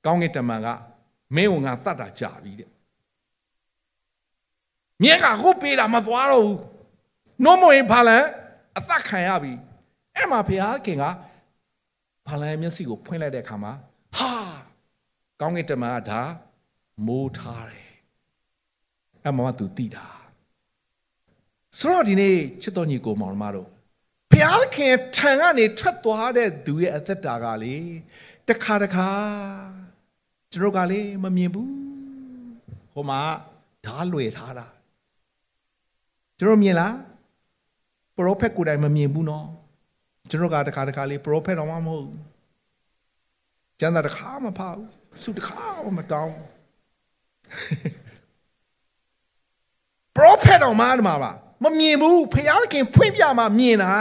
[0.05, 0.69] ကောင်းကင်တမန်က
[1.35, 2.71] မင်းကိုငါတတ်တာကြာပြီတဲ့
[5.03, 6.61] မြဲကကိုပေးတာမသွားတော့ဘူး
[7.45, 8.25] နှုံးမဝင်ဘာလန်
[8.79, 9.53] အသက်ခံရပြီ
[10.15, 11.05] အဲ့မှာဘုရားခင်က
[12.29, 13.73] ဘာလန်မျက်စိကိုဖွင့်လိုက်တဲ့အခါမှာ
[14.17, 14.31] ဟာ
[15.41, 16.23] ကောင်းကင်တမန်ကဒါ
[17.07, 17.89] မိုးထားတယ်
[19.25, 20.07] အဲ့မှာသူတိတာ
[21.79, 23.69] ဆိုတော့ဒီနေ့ချစ်တော်ညီကိုမောင်မတို့
[24.31, 27.75] ဘုရားခင်ထံကနေထွက်သွားတဲ့သူရဲ့အသက်တာကလေ
[28.49, 29.09] တခါတခါ
[30.53, 31.71] ကျွန်တော်ကလေမမြင်ဘူး
[32.93, 33.21] ဟိုမှာ
[33.85, 34.67] ဓာလွယ်ထားတာ
[36.39, 36.95] ကျွန်တော်မြင်လား
[38.17, 39.47] ပရောဖက်ကိုယ်တိုင်မမြင်ဘူးနော်
[40.31, 42.19] ကျွန်တော်ကတခါတခါလေးပရောဖက်တော့မှမဟုတ်ဘူး
[43.81, 44.81] ကျန်တာတခါမှမဖောက်
[45.23, 46.37] စုတခါမှမတောင်း
[50.17, 53.95] ပရောဖက်တော့မှဒီမှာပါမမြင်ဘူးဖခင်ခင်ဖွင့်ပြမှမြင်တာ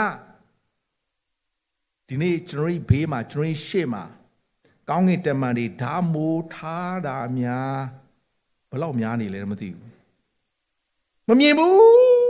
[2.08, 4.04] ဒီနေ့ကျွန်တော်ဘေးမှာကျွန်တော်ရှေ့မှာ
[4.88, 7.76] ကောင်းကင်တမန်တွေဓာမိုးထားတာများ
[8.70, 9.90] ဘလောက်များနေလဲမသိဘူး
[11.28, 12.25] မမြင်ဘူး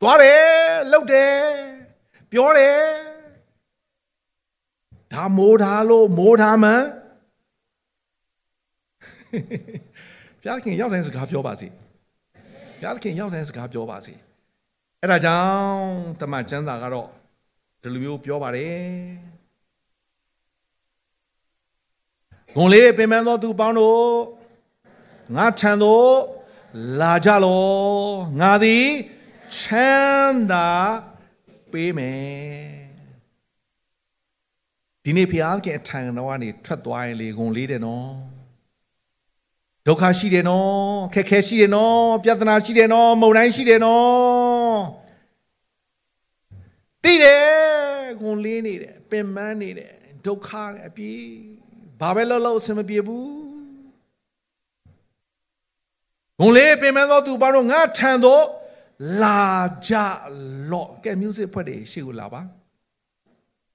[0.00, 0.44] သွားတယ်
[0.92, 1.34] လှုပ်တယ်
[2.30, 2.80] ပြောတယ်
[5.12, 6.82] ဒါမိုးထားလို့မိုးထားမှန်
[10.42, 11.68] ဘုရားခင်ရောက်တဲ့စကားပြောပါစေ
[12.78, 14.14] ဘုရားခင်ရောက်တဲ့စကားပြောပါစေ
[15.00, 15.86] အဲ့ဒါကြောင့်
[16.20, 17.08] တမန်ကျမ်းစာကတော့
[17.82, 18.84] ဒီလိုမျိုးပြောပါတယ်
[22.56, 24.04] ဂုံလေးပင်ပန်းသောသူပေါင်းတို့
[25.36, 26.10] ငါထံသို့
[27.00, 27.64] လာကြလော
[28.40, 28.86] ငါသည်
[29.56, 30.70] ချမ်းသာ
[31.72, 32.80] ပေးမယ်
[35.04, 38.08] ဒီနေ့ဖျားခင်အထံတော်ကနေထွက်သွားရင်လေဂုံလေးတယ်နော်
[39.86, 40.74] ဒုက္ခရှိတယ်နော်
[41.14, 44.78] ခက်ခဲရှိတယ်နော်ပြဿနာရှိတယ်နော်မုန်တိုင်းရှိတယ်နော်
[47.02, 47.44] သိတယ်
[48.20, 49.92] ဂုံလေးနေတယ်ပင်ပန်းနေတယ်
[50.26, 51.12] ဒုက္ခနဲ့အပြေ
[52.00, 53.30] ဘာပဲလုပ်လို့အဆင်မပြေဘူး
[56.40, 58.44] ဂုံလေးပင်ပန်းသောသူဘာလို့ငါထံတော့
[59.22, 59.40] လာ
[59.88, 59.94] ကြ
[60.70, 62.40] လော့ကဲ music ဖွဲ့တယ်ရှေ့ကိုလာပါ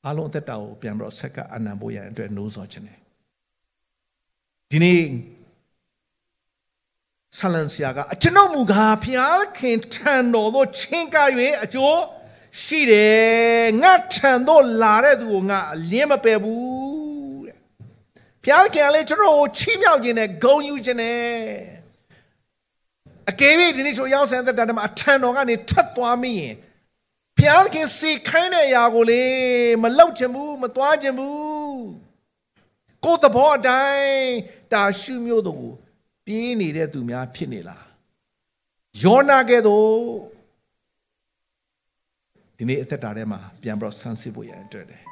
[0.05, 2.99] အားလုံးအသက်တာကိုပြန်ပြီးတော့ဆက်ကအနံဖို့ရန်အတွက်နှိုးဆော်ခြင်းတယ်
[4.71, 5.03] ဒီနေ့
[7.37, 11.17] ဆလန်ဆရာကအကျွန်ုပ်မူကားဖျားခင်ထံတော်သို့ချင်းက၍
[11.63, 11.99] အကျိုး
[12.61, 17.57] ရှိတယ်ငါထံသို့လာတဲ့သူကိုငါအလင်းမပယ်ဘူးတဲ့
[18.43, 21.74] ဖျားခင်ကလည်းကျွန်တော်ကိုချီးမြှောက်ခြင်းနဲ့ဂုဏ်ယူခြင်းနဲ့
[23.29, 26.55] အကယ်၍ဒီနေ့ဆိုရောက်ဆန်းတဲ့တည်းမှာအထံတော်ကနေထွက်သွားမိရင်
[27.37, 29.23] ဖျားခင်စေခိုင်းတဲ့အရာကိုလေ
[29.83, 31.85] မလောက်ချင်ဘူးမသွားချင်ဘူး
[33.03, 34.19] ကိုယ်သဘောအတိုင်း
[34.73, 35.73] တာရှုမျိုးတို့ကို
[36.25, 37.85] ပြေးနေတဲ့သူများဖြစ်နေလား
[39.01, 39.95] ယောနာကဲ့သို့
[42.57, 45.03] ဒီနေ့အသက်တာထဲမှာပြန်ပြီးတော့ဆန်းစစ်ဖို့ရအတွက်တယ်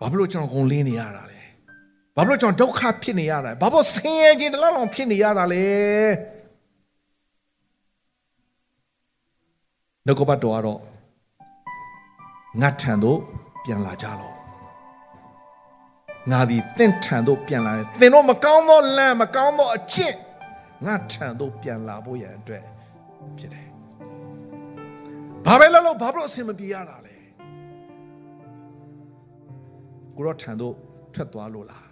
[0.00, 1.40] ဘာဖြစ်လို့ကျွန်တော်ဂုံလင်းနေရတာလဲ
[2.16, 5.66] ဘာဖြစ်လို့ကျွန်တော်ဒုက္ခဖြစ်နေရတာလဲဘာဖြစ်ဆင်းရဲခြင်းတလောက်လောက်ဖြစ်နေရတာလဲ
[10.06, 10.80] နှုတ်ကပတ်တော်ကတော့
[12.60, 13.18] ငါထံသို့
[13.64, 14.32] ပြန်လာကြလော
[16.30, 20.16] ငါဒီသင်ထံသို့ပြန်လာတယ်သင်တို့မကောင်းသောလမ်းမကောင်းသောအကျင့်
[20.86, 22.64] ငါထံသို့ပြန်လာဖို့ရန်အတွက်
[23.38, 23.66] ဖြစ်တယ်
[25.46, 27.16] ဘာပဲလုပ်လို့ဘာလို့အဆင်မပြေရတာလဲ
[30.16, 30.74] ကိုရောထံသို့
[31.14, 31.86] ထွက်သွားလို့လား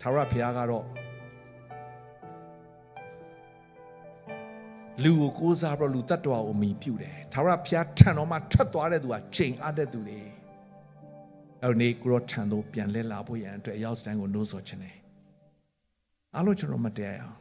[0.00, 0.84] သာရဘုရားကတော့
[5.02, 10.20] လူကိုကိုးစားပြီးတော့လူတ attva ကိုမီပြုတယ်။သာရဖျားထံတော်မှာထွက်သွားတဲ့သူကချိန်အားတဲ့သူတွေ။
[11.62, 14.96] အဲ့ဒီကိုရောထံတော်ပြန်လဲလာဖို့ရန်အတွက်ရောက်စတိုင်းကိုနှိုးဆော်ခြင်းတယ်။
[16.34, 17.38] အားလုံးကျွန်တော်မတရားအောင်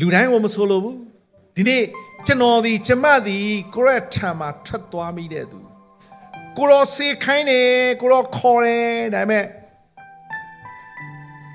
[0.00, 0.96] လူတိုင်းကိုမဆိုလိုဘူး
[1.56, 1.82] ဒီနေ့
[2.26, 3.38] ကျွန်တော်ဒီကျမဒီ
[3.74, 5.60] ကိုရက်ထံမှာထွက်သွားမိတဲ့သူ
[6.58, 7.68] ကိုရောစေခိုင်းတယ်
[8.00, 9.44] ကိုရောခေါ်တယ်ဒါပေမဲ့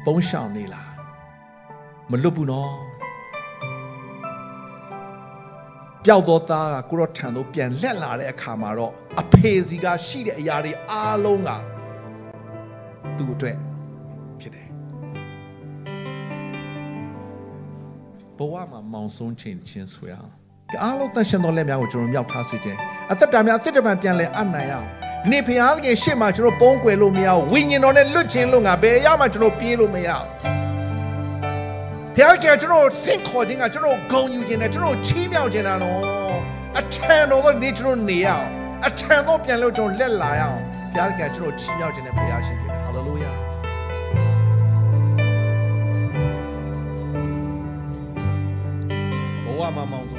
[0.06, 0.89] ပုံရှောင်နေလား
[2.12, 2.72] မလွတ်ဘူးနော်
[6.06, 11.50] ပျောက်သောသားကကိုရောထံသို့ပြန်လက်လာတဲ့အခါမှာတော့အဖေစီကရှိတဲ့အရာတွေအားလုံးက
[13.18, 13.58] သူ့အတွက်
[14.40, 14.68] ဖြစ်တယ်
[18.38, 20.32] ဘဝမှာမောင်ဆုံးချိန်ချင်းဆွဲအောင်
[20.84, 22.80] အားလုံးသန့်ရှင်းသောလက်များကိုကျွန်တော်မြောက်ထားစေခြင်း
[23.12, 24.88] အသက်တာများအသက်တပံပြန်လဲအနိုင်အောင်
[25.24, 30.59] ဒီနေ့ဖခင်သခင်ရှေ့မှာကျွန်တော်ပုံးကွယ်လို့မရဘူးဝိညာဉ်တော်နဲ့လွတ်ခြင်းလို့ငါဘယ်ရမှကျွန်တော်ပြေးလို့မရဘူး
[32.20, 36.38] ဖခင်ကကျွန်တော်ဆင့်ခေါ်ခြင်းကကျွန်တော်ဂုဏ်ယူခြင်းနဲ့ကျွန်တော်ချီးမြှောက်ခြင်းတာနော်
[36.80, 38.48] အထံတော်သောနေ့ကျွန်တော်နေရအောင်
[38.88, 40.60] အထံတော်ပြန်လို့ကျွန်တော်လက်လာရအောင်
[40.94, 43.32] ဖခင်ကကျွန်တော်ချီးမြှောက်ခြင်းနဲ့ဖခင်ရှင်ဖြစ်တယ်ဟာလေလုယာ
[49.46, 50.18] ဘဝမှာမောင်ဆု